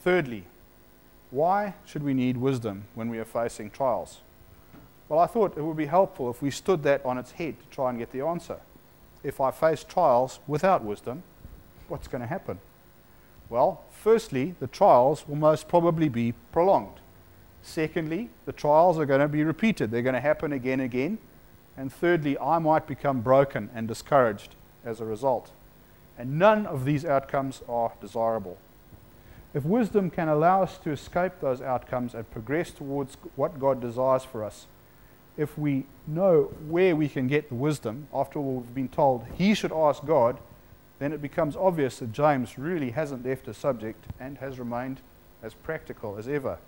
Thirdly, 0.00 0.44
why 1.30 1.74
should 1.84 2.02
we 2.02 2.14
need 2.14 2.38
wisdom 2.38 2.84
when 2.94 3.10
we 3.10 3.18
are 3.18 3.26
facing 3.26 3.68
trials? 3.68 4.20
Well, 5.10 5.20
I 5.20 5.26
thought 5.26 5.58
it 5.58 5.64
would 5.64 5.76
be 5.76 5.84
helpful 5.84 6.30
if 6.30 6.40
we 6.40 6.50
stood 6.50 6.82
that 6.84 7.04
on 7.04 7.18
its 7.18 7.32
head 7.32 7.60
to 7.60 7.66
try 7.66 7.90
and 7.90 7.98
get 7.98 8.12
the 8.12 8.22
answer. 8.22 8.56
If 9.22 9.38
I 9.38 9.50
face 9.50 9.84
trials 9.84 10.40
without 10.46 10.82
wisdom, 10.82 11.24
what's 11.88 12.08
going 12.08 12.22
to 12.22 12.26
happen? 12.26 12.58
Well, 13.50 13.82
firstly, 13.90 14.54
the 14.60 14.66
trials 14.66 15.28
will 15.28 15.36
most 15.36 15.68
probably 15.68 16.08
be 16.08 16.32
prolonged. 16.52 17.00
Secondly, 17.62 18.30
the 18.46 18.52
trials 18.52 18.98
are 18.98 19.06
going 19.06 19.20
to 19.20 19.28
be 19.28 19.44
repeated. 19.44 19.90
They're 19.90 20.02
going 20.02 20.14
to 20.14 20.20
happen 20.20 20.52
again 20.52 20.80
and 20.80 20.92
again. 20.92 21.18
And 21.76 21.92
thirdly, 21.92 22.38
I 22.38 22.58
might 22.58 22.86
become 22.86 23.20
broken 23.20 23.70
and 23.74 23.86
discouraged 23.86 24.54
as 24.84 25.00
a 25.00 25.04
result. 25.04 25.52
And 26.18 26.38
none 26.38 26.66
of 26.66 26.84
these 26.84 27.04
outcomes 27.04 27.62
are 27.68 27.92
desirable. 28.00 28.58
If 29.52 29.64
wisdom 29.64 30.10
can 30.10 30.28
allow 30.28 30.62
us 30.62 30.78
to 30.78 30.90
escape 30.90 31.32
those 31.40 31.60
outcomes 31.60 32.14
and 32.14 32.30
progress 32.30 32.70
towards 32.70 33.16
what 33.36 33.58
God 33.58 33.80
desires 33.80 34.24
for 34.24 34.44
us, 34.44 34.66
if 35.36 35.56
we 35.56 35.86
know 36.06 36.52
where 36.68 36.94
we 36.94 37.08
can 37.08 37.26
get 37.26 37.48
the 37.48 37.54
wisdom, 37.54 38.06
after 38.12 38.38
all 38.38 38.56
we've 38.56 38.74
been 38.74 38.88
told 38.88 39.24
he 39.36 39.54
should 39.54 39.72
ask 39.72 40.04
God, 40.04 40.38
then 40.98 41.12
it 41.12 41.22
becomes 41.22 41.56
obvious 41.56 41.98
that 41.98 42.12
James 42.12 42.58
really 42.58 42.90
hasn't 42.90 43.24
left 43.24 43.46
the 43.46 43.54
subject 43.54 44.04
and 44.20 44.38
has 44.38 44.58
remained 44.58 45.00
as 45.42 45.54
practical 45.54 46.18
as 46.18 46.28
ever. 46.28 46.58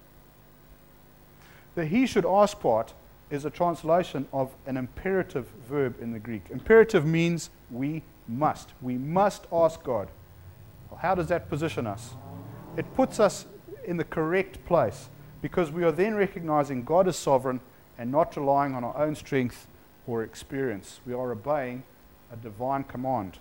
The 1.74 1.86
he 1.86 2.06
should 2.06 2.26
ask 2.26 2.58
part 2.60 2.94
is 3.30 3.44
a 3.44 3.50
translation 3.50 4.28
of 4.32 4.54
an 4.66 4.76
imperative 4.76 5.46
verb 5.66 5.96
in 6.00 6.12
the 6.12 6.18
Greek. 6.18 6.42
Imperative 6.50 7.06
means 7.06 7.50
we 7.70 8.02
must. 8.28 8.70
We 8.82 8.98
must 8.98 9.46
ask 9.50 9.82
God. 9.82 10.08
Well, 10.90 11.00
how 11.00 11.14
does 11.14 11.28
that 11.28 11.48
position 11.48 11.86
us? 11.86 12.14
It 12.76 12.94
puts 12.94 13.18
us 13.18 13.46
in 13.84 13.96
the 13.96 14.04
correct 14.04 14.64
place 14.66 15.08
because 15.40 15.70
we 15.70 15.82
are 15.82 15.92
then 15.92 16.14
recognizing 16.14 16.84
God 16.84 17.08
as 17.08 17.16
sovereign 17.16 17.60
and 17.98 18.10
not 18.10 18.36
relying 18.36 18.74
on 18.74 18.84
our 18.84 18.96
own 18.96 19.14
strength 19.14 19.66
or 20.06 20.22
experience. 20.22 21.00
We 21.06 21.14
are 21.14 21.32
obeying 21.32 21.84
a 22.30 22.36
divine 22.36 22.84
command. 22.84 23.38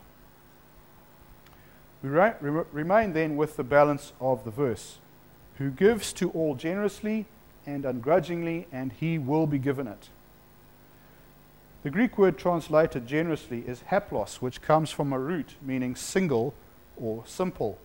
We 2.01 2.09
re- 2.09 2.33
remain 2.71 3.13
then 3.13 3.35
with 3.35 3.57
the 3.57 3.63
balance 3.63 4.13
of 4.19 4.43
the 4.43 4.51
verse 4.51 4.99
who 5.57 5.69
gives 5.69 6.13
to 6.13 6.31
all 6.31 6.55
generously 6.55 7.27
and 7.65 7.85
ungrudgingly, 7.85 8.67
and 8.71 8.91
he 8.93 9.17
will 9.17 9.47
be 9.47 9.59
given 9.59 9.87
it. 9.87 10.09
The 11.83 11.89
Greek 11.89 12.17
word 12.17 12.37
translated 12.37 13.07
generously 13.07 13.63
is 13.67 13.83
haplos, 13.89 14.35
which 14.35 14.61
comes 14.61 14.91
from 14.91 15.11
a 15.11 15.19
root 15.19 15.55
meaning 15.61 15.95
single 15.95 16.53
or 16.95 17.23
simple. 17.25 17.79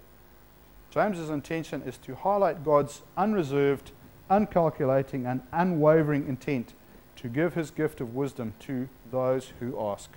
James's 0.90 1.30
intention 1.30 1.82
is 1.82 1.96
to 1.98 2.14
highlight 2.14 2.64
God's 2.64 3.02
unreserved, 3.16 3.92
uncalculating, 4.30 5.26
and 5.26 5.40
unwavering 5.52 6.28
intent 6.28 6.74
to 7.16 7.28
give 7.28 7.54
his 7.54 7.70
gift 7.70 8.00
of 8.00 8.14
wisdom 8.14 8.52
to 8.60 8.88
those 9.10 9.52
who 9.60 9.80
ask. 9.80 10.10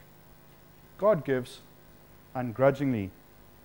God 0.97 1.23
gives 1.23 1.61
ungrudgingly. 2.35 3.11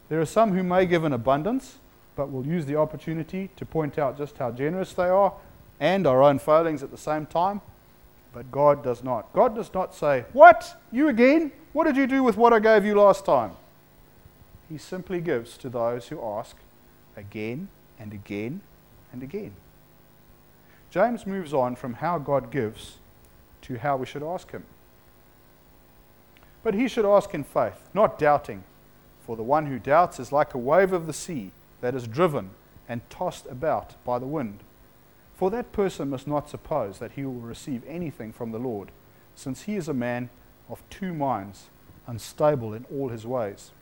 There 0.09 0.21
are 0.21 0.27
some 0.27 0.53
who 0.53 0.63
may 0.63 0.87
give 0.87 1.05
in 1.05 1.13
abundance, 1.13 1.79
but 2.15 2.31
will 2.31 2.47
use 2.47 2.67
the 2.67 2.77
opportunity 2.77 3.51
to 3.57 3.67
point 3.67 3.99
out 3.99 4.17
just 4.17 4.39
how 4.39 4.53
generous 4.53 4.93
they 4.93 5.09
are 5.09 5.33
and 5.81 6.07
our 6.07 6.23
own 6.23 6.39
failings 6.39 6.83
at 6.83 6.91
the 6.91 6.99
same 6.99 7.27
time. 7.27 7.61
But 8.33 8.51
God 8.51 8.83
does 8.83 9.05
not. 9.05 9.33
God 9.33 9.55
does 9.55 9.73
not 9.73 9.95
say, 9.95 10.25
What? 10.33 10.81
You 10.91 11.09
again? 11.09 11.53
What 11.73 11.85
did 11.85 11.97
you 11.97 12.07
do 12.07 12.23
with 12.23 12.37
what 12.37 12.53
I 12.53 12.59
gave 12.59 12.85
you 12.85 12.95
last 12.95 13.25
time? 13.25 13.53
He 14.69 14.79
simply 14.79 15.21
gives 15.21 15.57
to 15.59 15.69
those 15.69 16.09
who 16.09 16.23
ask 16.23 16.57
again 17.17 17.69
and 17.99 18.13
again 18.13 18.61
and 19.13 19.23
again. 19.23 19.53
James 20.91 21.27
moves 21.27 21.53
on 21.53 21.77
from 21.77 21.95
how 21.95 22.19
God 22.19 22.51
gives 22.51 22.99
to 23.63 23.79
how 23.79 23.97
we 23.97 24.07
should 24.07 24.23
ask 24.23 24.51
Him. 24.51 24.65
But 26.65 26.75
he 26.75 26.89
should 26.89 27.05
ask 27.05 27.35
in 27.35 27.45
faith, 27.45 27.89
not 27.93 28.19
doubting. 28.19 28.65
For 29.27 29.37
the 29.37 29.43
one 29.43 29.67
who 29.67 29.79
doubts 29.79 30.19
is 30.19 30.33
like 30.33 30.55
a 30.55 30.59
wave 30.59 30.93
of 30.93 31.07
the 31.07 31.13
sea 31.13 31.51
that 31.81 31.95
is 31.95 32.09
driven 32.09 32.51
and 32.89 33.09
tossed 33.11 33.47
about 33.47 34.03
by 34.05 34.19
the 34.19 34.27
wind. 34.27 34.61
For 35.37 35.51
that 35.51 35.73
person 35.73 36.11
must 36.11 36.27
not 36.27 36.49
suppose 36.49 36.99
that 36.99 37.13
he 37.13 37.25
will 37.25 37.35
receive 37.35 37.83
anything 37.87 38.33
from 38.33 38.53
the 38.53 38.59
Lord, 38.59 38.91
since 39.35 39.63
he 39.63 39.77
is 39.77 39.89
a 39.89 39.95
man 39.95 40.31
of 40.69 40.83
two 40.91 41.13
minds, 41.13 41.67
unstable 42.07 42.73
in 42.73 42.87
all 42.93 43.09
his 43.09 43.27
ways. 43.27 43.73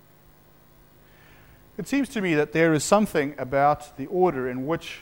It 1.76 1.88
seems 1.88 2.08
to 2.10 2.20
me 2.20 2.34
that 2.34 2.52
there 2.52 2.72
is 2.74 2.84
something 2.84 3.34
about 3.38 3.96
the 3.96 4.06
order 4.06 4.48
in 4.48 4.66
which 4.66 5.00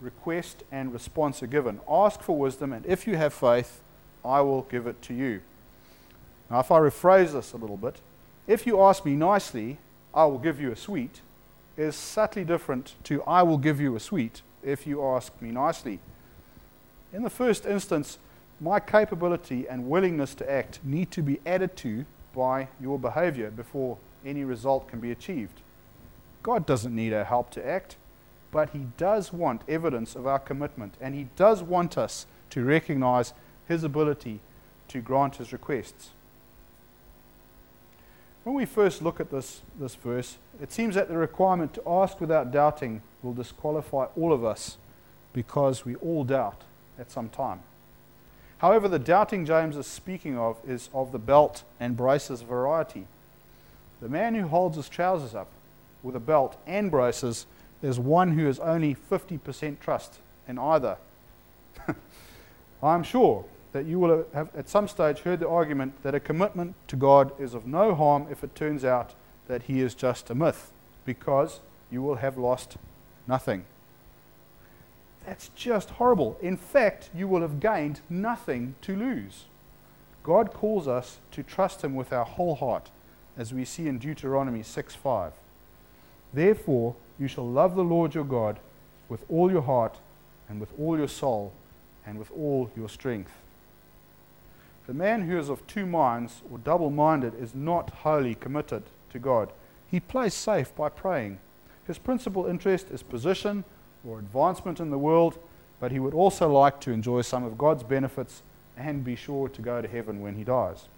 request 0.00 0.62
and 0.70 0.92
response 0.92 1.42
are 1.42 1.48
given. 1.48 1.80
Ask 1.88 2.22
for 2.22 2.36
wisdom, 2.36 2.72
and 2.72 2.86
if 2.86 3.06
you 3.06 3.16
have 3.16 3.34
faith, 3.34 3.80
I 4.24 4.40
will 4.40 4.62
give 4.62 4.86
it 4.86 5.00
to 5.02 5.14
you. 5.14 5.40
Now, 6.50 6.60
if 6.60 6.70
I 6.70 6.78
rephrase 6.78 7.32
this 7.32 7.52
a 7.52 7.56
little 7.56 7.76
bit, 7.76 8.00
if 8.46 8.66
you 8.66 8.80
ask 8.80 9.04
me 9.04 9.14
nicely, 9.14 9.78
I 10.12 10.24
will 10.24 10.38
give 10.38 10.60
you 10.60 10.72
a 10.72 10.76
sweet, 10.76 11.20
is 11.76 11.94
subtly 11.94 12.44
different 12.44 12.94
to 13.04 13.22
I 13.22 13.42
will 13.42 13.58
give 13.58 13.80
you 13.80 13.94
a 13.94 14.00
sweet 14.00 14.42
if 14.62 14.86
you 14.86 15.04
ask 15.04 15.32
me 15.40 15.50
nicely. 15.50 16.00
In 17.12 17.22
the 17.22 17.30
first 17.30 17.66
instance, 17.66 18.18
my 18.60 18.78
capability 18.78 19.66
and 19.68 19.88
willingness 19.88 20.34
to 20.36 20.50
act 20.50 20.80
need 20.84 21.10
to 21.12 21.22
be 21.22 21.40
added 21.46 21.76
to 21.76 22.04
by 22.34 22.68
your 22.80 22.98
behavior 22.98 23.50
before 23.50 23.98
any 24.24 24.44
result 24.44 24.86
can 24.88 25.00
be 25.00 25.10
achieved. 25.10 25.62
God 26.42 26.66
doesn't 26.66 26.94
need 26.94 27.12
our 27.12 27.24
help 27.24 27.50
to 27.52 27.66
act, 27.66 27.96
but 28.50 28.70
He 28.70 28.86
does 28.96 29.32
want 29.32 29.62
evidence 29.68 30.14
of 30.14 30.26
our 30.26 30.38
commitment, 30.38 30.94
and 31.00 31.14
He 31.14 31.28
does 31.36 31.62
want 31.62 31.96
us 31.96 32.26
to 32.50 32.64
recognize 32.64 33.32
His 33.66 33.84
ability 33.84 34.40
to 34.88 35.00
grant 35.00 35.36
His 35.36 35.52
requests. 35.52 36.10
When 38.44 38.54
we 38.54 38.64
first 38.64 39.02
look 39.02 39.20
at 39.20 39.30
this, 39.30 39.60
this 39.78 39.94
verse, 39.94 40.38
it 40.62 40.72
seems 40.72 40.94
that 40.94 41.08
the 41.08 41.16
requirement 41.18 41.74
to 41.74 41.82
ask 41.86 42.20
without 42.20 42.50
doubting 42.50 43.02
will 43.22 43.34
disqualify 43.34 44.06
all 44.16 44.32
of 44.32 44.44
us 44.44 44.78
because 45.32 45.84
we 45.84 45.94
all 45.96 46.24
doubt 46.24 46.62
at 46.98 47.10
some 47.10 47.28
time. 47.28 47.60
However, 48.58 48.88
the 48.88 48.98
doubting 48.98 49.44
James 49.44 49.76
is 49.76 49.86
speaking 49.86 50.38
of 50.38 50.58
is 50.66 50.90
of 50.92 51.12
the 51.12 51.18
belt 51.18 51.64
and 51.78 51.96
braces 51.96 52.42
variety. 52.42 53.06
The 54.00 54.08
man 54.08 54.34
who 54.34 54.48
holds 54.48 54.76
his 54.76 54.88
trousers 54.88 55.34
up 55.34 55.48
with 56.02 56.16
a 56.16 56.20
belt 56.20 56.56
and 56.66 56.90
braces 56.90 57.46
is 57.82 57.98
one 57.98 58.32
who 58.32 58.46
has 58.46 58.58
only 58.58 58.94
50% 58.94 59.80
trust 59.80 60.18
in 60.48 60.58
either. 60.58 60.96
I'm 62.82 63.02
sure 63.02 63.44
that 63.72 63.86
you 63.86 63.98
will 63.98 64.26
have 64.34 64.54
at 64.56 64.68
some 64.68 64.88
stage 64.88 65.20
heard 65.20 65.40
the 65.40 65.48
argument 65.48 66.02
that 66.02 66.14
a 66.14 66.20
commitment 66.20 66.74
to 66.88 66.96
God 66.96 67.32
is 67.40 67.54
of 67.54 67.66
no 67.66 67.94
harm 67.94 68.26
if 68.30 68.42
it 68.42 68.54
turns 68.54 68.84
out 68.84 69.14
that 69.46 69.64
he 69.64 69.80
is 69.80 69.94
just 69.94 70.30
a 70.30 70.34
myth, 70.34 70.72
because 71.04 71.60
you 71.90 72.02
will 72.02 72.16
have 72.16 72.36
lost 72.36 72.76
nothing. 73.26 73.64
That's 75.26 75.50
just 75.54 75.90
horrible. 75.90 76.38
In 76.40 76.56
fact, 76.56 77.10
you 77.14 77.28
will 77.28 77.42
have 77.42 77.60
gained 77.60 78.00
nothing 78.08 78.74
to 78.82 78.96
lose. 78.96 79.44
God 80.22 80.52
calls 80.52 80.86
us 80.86 81.18
to 81.32 81.42
trust 81.42 81.82
Him 81.82 81.94
with 81.94 82.12
our 82.12 82.24
whole 82.24 82.54
heart, 82.54 82.90
as 83.36 83.54
we 83.54 83.64
see 83.64 83.88
in 83.88 83.98
Deuteronomy 83.98 84.62
6 84.62 84.94
5. 84.94 85.32
Therefore, 86.32 86.94
you 87.18 87.28
shall 87.28 87.48
love 87.48 87.74
the 87.74 87.84
Lord 87.84 88.14
your 88.14 88.24
God 88.24 88.58
with 89.08 89.24
all 89.28 89.50
your 89.50 89.62
heart, 89.62 89.98
and 90.48 90.60
with 90.60 90.72
all 90.78 90.96
your 90.96 91.08
soul, 91.08 91.52
and 92.06 92.18
with 92.18 92.30
all 92.32 92.70
your 92.76 92.88
strength. 92.88 93.32
The 94.90 94.94
man 94.94 95.28
who 95.28 95.38
is 95.38 95.48
of 95.48 95.64
two 95.68 95.86
minds 95.86 96.42
or 96.50 96.58
double 96.58 96.90
minded 96.90 97.40
is 97.40 97.54
not 97.54 97.90
wholly 97.90 98.34
committed 98.34 98.82
to 99.10 99.20
God. 99.20 99.52
He 99.86 100.00
plays 100.00 100.34
safe 100.34 100.74
by 100.74 100.88
praying. 100.88 101.38
His 101.86 101.96
principal 101.96 102.46
interest 102.46 102.88
is 102.90 103.04
position 103.04 103.62
or 104.04 104.18
advancement 104.18 104.80
in 104.80 104.90
the 104.90 104.98
world, 104.98 105.38
but 105.78 105.92
he 105.92 106.00
would 106.00 106.12
also 106.12 106.50
like 106.50 106.80
to 106.80 106.90
enjoy 106.90 107.20
some 107.20 107.44
of 107.44 107.56
God's 107.56 107.84
benefits 107.84 108.42
and 108.76 109.04
be 109.04 109.14
sure 109.14 109.48
to 109.50 109.62
go 109.62 109.80
to 109.80 109.86
heaven 109.86 110.20
when 110.22 110.34
he 110.34 110.42
dies. 110.42 110.88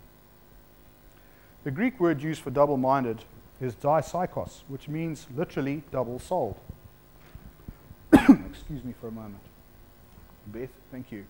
The 1.62 1.70
Greek 1.70 2.00
word 2.00 2.22
used 2.22 2.40
for 2.40 2.50
double 2.50 2.78
minded 2.78 3.26
is 3.60 3.74
dipsychos, 3.74 4.62
which 4.68 4.88
means 4.88 5.26
literally 5.36 5.82
double 5.92 6.18
souled. 6.18 6.58
Excuse 8.14 8.84
me 8.84 8.94
for 8.98 9.08
a 9.08 9.12
moment. 9.12 9.42
Beth, 10.46 10.70
thank 10.90 11.12
you. 11.12 11.26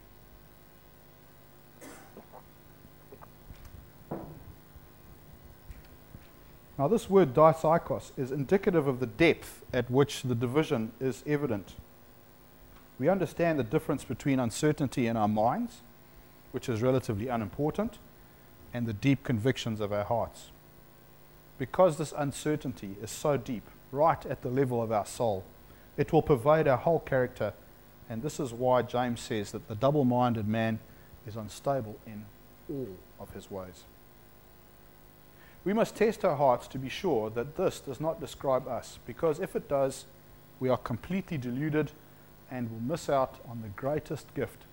Now, 6.82 6.88
this 6.88 7.08
word 7.08 7.32
dipsychos 7.32 8.10
is 8.18 8.32
indicative 8.32 8.88
of 8.88 8.98
the 8.98 9.06
depth 9.06 9.62
at 9.72 9.88
which 9.88 10.22
the 10.22 10.34
division 10.34 10.90
is 10.98 11.22
evident. 11.28 11.74
We 12.98 13.08
understand 13.08 13.60
the 13.60 13.62
difference 13.62 14.02
between 14.02 14.40
uncertainty 14.40 15.06
in 15.06 15.16
our 15.16 15.28
minds, 15.28 15.82
which 16.50 16.68
is 16.68 16.82
relatively 16.82 17.28
unimportant, 17.28 17.98
and 18.74 18.84
the 18.84 18.92
deep 18.92 19.22
convictions 19.22 19.80
of 19.80 19.92
our 19.92 20.02
hearts. 20.02 20.50
Because 21.56 21.98
this 21.98 22.12
uncertainty 22.18 22.96
is 23.00 23.12
so 23.12 23.36
deep, 23.36 23.70
right 23.92 24.26
at 24.26 24.42
the 24.42 24.50
level 24.50 24.82
of 24.82 24.90
our 24.90 25.06
soul, 25.06 25.44
it 25.96 26.12
will 26.12 26.20
pervade 26.20 26.66
our 26.66 26.78
whole 26.78 26.98
character. 26.98 27.52
And 28.10 28.24
this 28.24 28.40
is 28.40 28.52
why 28.52 28.82
James 28.82 29.20
says 29.20 29.52
that 29.52 29.68
the 29.68 29.76
double 29.76 30.04
minded 30.04 30.48
man 30.48 30.80
is 31.28 31.36
unstable 31.36 32.00
in 32.08 32.24
all 32.68 32.96
of 33.20 33.34
his 33.34 33.52
ways. 33.52 33.84
We 35.64 35.72
must 35.72 35.94
test 35.94 36.24
our 36.24 36.36
hearts 36.36 36.66
to 36.68 36.78
be 36.78 36.88
sure 36.88 37.30
that 37.30 37.56
this 37.56 37.78
does 37.78 38.00
not 38.00 38.20
describe 38.20 38.66
us, 38.66 38.98
because 39.06 39.38
if 39.38 39.54
it 39.54 39.68
does, 39.68 40.06
we 40.58 40.68
are 40.68 40.76
completely 40.76 41.38
deluded 41.38 41.92
and 42.50 42.70
will 42.70 42.80
miss 42.80 43.08
out 43.08 43.38
on 43.48 43.62
the 43.62 43.68
greatest 43.68 44.34
gift 44.34 44.64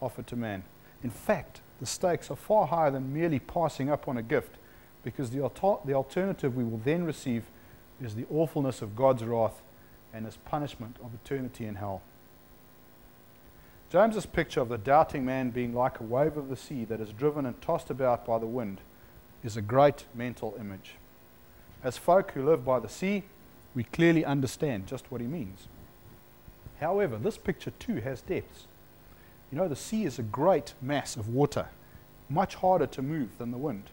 offered 0.00 0.26
to 0.26 0.36
man. 0.36 0.64
In 1.02 1.10
fact, 1.10 1.60
the 1.80 1.86
stakes 1.86 2.30
are 2.30 2.36
far 2.36 2.66
higher 2.66 2.90
than 2.90 3.12
merely 3.12 3.38
passing 3.38 3.90
up 3.90 4.06
on 4.06 4.18
a 4.18 4.22
gift, 4.22 4.56
because 5.02 5.30
the, 5.30 5.40
alter- 5.40 5.82
the 5.84 5.94
alternative 5.94 6.56
we 6.56 6.64
will 6.64 6.80
then 6.84 7.04
receive 7.04 7.44
is 8.00 8.14
the 8.14 8.26
awfulness 8.30 8.82
of 8.82 8.96
God's 8.96 9.24
wrath 9.24 9.62
and 10.12 10.26
his 10.26 10.36
punishment 10.36 10.96
of 11.02 11.14
eternity 11.14 11.66
in 11.66 11.76
hell. 11.76 12.02
James's 13.90 14.26
picture 14.26 14.60
of 14.60 14.68
the 14.68 14.78
doubting 14.78 15.24
man 15.24 15.50
being 15.50 15.74
like 15.74 16.00
a 16.00 16.04
wave 16.04 16.36
of 16.36 16.48
the 16.48 16.56
sea 16.56 16.84
that 16.84 17.00
is 17.00 17.12
driven 17.12 17.46
and 17.46 17.60
tossed 17.62 17.90
about 17.90 18.26
by 18.26 18.38
the 18.38 18.46
wind 18.46 18.80
is 19.44 19.56
a 19.56 19.62
great 19.62 20.06
mental 20.14 20.56
image. 20.58 20.94
As 21.84 21.98
folk 21.98 22.32
who 22.32 22.44
live 22.44 22.64
by 22.64 22.80
the 22.80 22.88
sea, 22.88 23.24
we 23.74 23.84
clearly 23.84 24.24
understand 24.24 24.86
just 24.86 25.10
what 25.12 25.20
he 25.20 25.26
means. 25.26 25.68
However, 26.80 27.18
this 27.18 27.36
picture 27.36 27.72
too 27.78 27.96
has 27.96 28.22
depths. 28.22 28.66
You 29.52 29.58
know, 29.58 29.68
the 29.68 29.76
sea 29.76 30.04
is 30.04 30.18
a 30.18 30.22
great 30.22 30.72
mass 30.80 31.14
of 31.14 31.28
water, 31.28 31.68
much 32.28 32.54
harder 32.56 32.86
to 32.86 33.02
move 33.02 33.36
than 33.38 33.50
the 33.50 33.58
wind. 33.58 33.84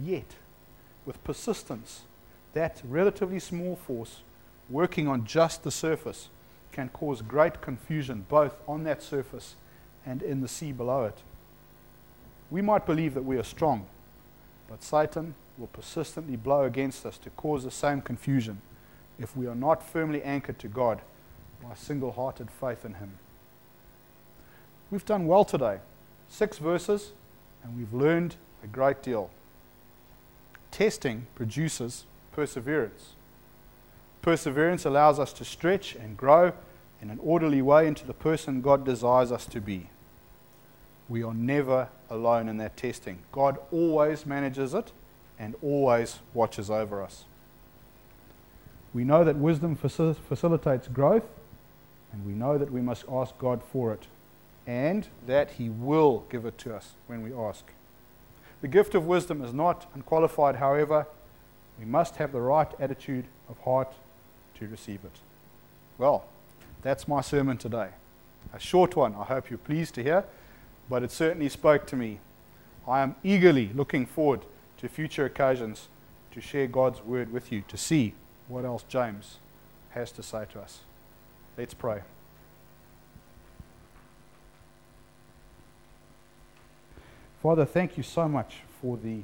Yet, 0.00 0.34
with 1.06 1.22
persistence, 1.24 2.02
that 2.52 2.82
relatively 2.84 3.38
small 3.38 3.76
force 3.76 4.22
working 4.68 5.06
on 5.06 5.24
just 5.24 5.62
the 5.62 5.70
surface 5.70 6.28
can 6.72 6.88
cause 6.88 7.22
great 7.22 7.60
confusion 7.60 8.26
both 8.28 8.56
on 8.66 8.84
that 8.84 9.02
surface 9.02 9.54
and 10.04 10.22
in 10.22 10.40
the 10.40 10.48
sea 10.48 10.72
below 10.72 11.04
it. 11.04 11.22
We 12.50 12.62
might 12.62 12.84
believe 12.84 13.14
that 13.14 13.24
we 13.24 13.36
are 13.36 13.44
strong 13.44 13.86
but 14.68 14.82
Satan 14.82 15.34
will 15.56 15.66
persistently 15.68 16.36
blow 16.36 16.64
against 16.64 17.04
us 17.04 17.18
to 17.18 17.30
cause 17.30 17.64
the 17.64 17.70
same 17.70 18.00
confusion 18.00 18.60
if 19.18 19.36
we 19.36 19.46
are 19.46 19.54
not 19.54 19.82
firmly 19.82 20.22
anchored 20.22 20.58
to 20.60 20.68
God 20.68 21.00
by 21.62 21.74
single 21.74 22.12
hearted 22.12 22.50
faith 22.50 22.84
in 22.84 22.94
Him. 22.94 23.18
We've 24.90 25.04
done 25.04 25.26
well 25.26 25.44
today. 25.44 25.78
Six 26.28 26.58
verses, 26.58 27.12
and 27.62 27.76
we've 27.76 27.92
learned 27.92 28.36
a 28.62 28.66
great 28.66 29.02
deal. 29.02 29.30
Testing 30.70 31.26
produces 31.34 32.04
perseverance. 32.32 33.14
Perseverance 34.22 34.84
allows 34.84 35.18
us 35.18 35.32
to 35.34 35.44
stretch 35.44 35.94
and 35.94 36.16
grow 36.16 36.52
in 37.00 37.10
an 37.10 37.18
orderly 37.22 37.62
way 37.62 37.86
into 37.86 38.06
the 38.06 38.14
person 38.14 38.60
God 38.60 38.84
desires 38.84 39.32
us 39.32 39.46
to 39.46 39.60
be. 39.60 39.90
We 41.08 41.22
are 41.22 41.34
never 41.34 41.88
alone 42.10 42.48
in 42.48 42.56
that 42.58 42.76
testing. 42.76 43.18
God 43.32 43.58
always 43.70 44.26
manages 44.26 44.74
it 44.74 44.92
and 45.38 45.54
always 45.62 46.18
watches 46.34 46.70
over 46.70 47.02
us. 47.02 47.24
We 48.94 49.04
know 49.04 49.22
that 49.24 49.36
wisdom 49.36 49.76
facilitates 49.76 50.88
growth, 50.88 51.26
and 52.12 52.24
we 52.26 52.32
know 52.32 52.58
that 52.58 52.72
we 52.72 52.80
must 52.80 53.04
ask 53.10 53.36
God 53.38 53.62
for 53.62 53.92
it, 53.92 54.06
and 54.66 55.06
that 55.26 55.52
He 55.52 55.68
will 55.68 56.24
give 56.30 56.44
it 56.44 56.58
to 56.58 56.74
us 56.74 56.92
when 57.06 57.22
we 57.22 57.32
ask. 57.32 57.64
The 58.60 58.68
gift 58.68 58.94
of 58.94 59.06
wisdom 59.06 59.44
is 59.44 59.52
not 59.52 59.86
unqualified, 59.94 60.56
however, 60.56 61.06
we 61.78 61.84
must 61.84 62.16
have 62.16 62.32
the 62.32 62.40
right 62.40 62.68
attitude 62.80 63.26
of 63.48 63.58
heart 63.58 63.92
to 64.56 64.66
receive 64.66 65.04
it. 65.04 65.20
Well, 65.96 66.24
that's 66.82 67.06
my 67.06 67.20
sermon 67.20 67.58
today. 67.58 67.90
A 68.52 68.58
short 68.58 68.96
one, 68.96 69.14
I 69.14 69.24
hope 69.24 69.50
you're 69.50 69.58
pleased 69.58 69.94
to 69.96 70.02
hear 70.02 70.24
but 70.88 71.02
it 71.02 71.10
certainly 71.10 71.48
spoke 71.48 71.86
to 71.86 71.96
me. 71.96 72.20
I 72.86 73.00
am 73.00 73.16
eagerly 73.22 73.70
looking 73.74 74.06
forward 74.06 74.40
to 74.78 74.88
future 74.88 75.24
occasions 75.24 75.88
to 76.30 76.40
share 76.40 76.66
God's 76.66 77.02
word 77.04 77.32
with 77.32 77.52
you, 77.52 77.62
to 77.68 77.76
see 77.76 78.14
what 78.46 78.64
else 78.64 78.84
James 78.88 79.38
has 79.90 80.12
to 80.12 80.22
say 80.22 80.46
to 80.52 80.60
us. 80.60 80.80
Let's 81.56 81.74
pray. 81.74 82.02
Father, 87.42 87.64
thank 87.64 87.96
you 87.96 88.02
so 88.02 88.28
much 88.28 88.58
for 88.80 88.96
the 88.96 89.20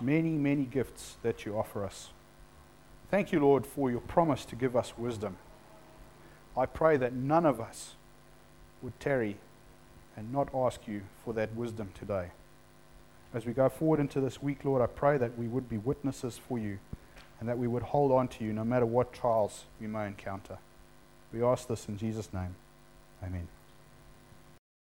many, 0.00 0.30
many 0.30 0.64
gifts 0.64 1.16
that 1.22 1.44
you 1.44 1.56
offer 1.56 1.84
us. 1.84 2.10
Thank 3.10 3.32
you, 3.32 3.40
Lord, 3.40 3.66
for 3.66 3.90
your 3.90 4.00
promise 4.00 4.44
to 4.46 4.56
give 4.56 4.76
us 4.76 4.98
wisdom. 4.98 5.36
I 6.56 6.66
pray 6.66 6.96
that 6.96 7.12
none 7.12 7.46
of 7.46 7.60
us 7.60 7.94
would 8.82 8.98
tarry 8.98 9.36
and 10.16 10.32
not 10.32 10.48
ask 10.54 10.86
you 10.86 11.02
for 11.24 11.32
that 11.34 11.54
wisdom 11.54 11.90
today. 11.98 12.28
As 13.32 13.44
we 13.46 13.52
go 13.52 13.68
forward 13.68 14.00
into 14.00 14.20
this 14.20 14.42
week, 14.42 14.64
Lord, 14.64 14.80
I 14.80 14.86
pray 14.86 15.18
that 15.18 15.36
we 15.38 15.46
would 15.46 15.68
be 15.68 15.78
witnesses 15.78 16.38
for 16.38 16.58
you 16.58 16.78
and 17.40 17.48
that 17.48 17.58
we 17.58 17.66
would 17.66 17.82
hold 17.82 18.12
on 18.12 18.28
to 18.28 18.44
you 18.44 18.52
no 18.52 18.64
matter 18.64 18.86
what 18.86 19.12
trials 19.12 19.64
we 19.80 19.86
may 19.86 20.06
encounter. 20.06 20.58
We 21.32 21.42
ask 21.42 21.66
this 21.66 21.88
in 21.88 21.98
Jesus' 21.98 22.32
name. 22.32 22.54
Amen. 23.22 23.48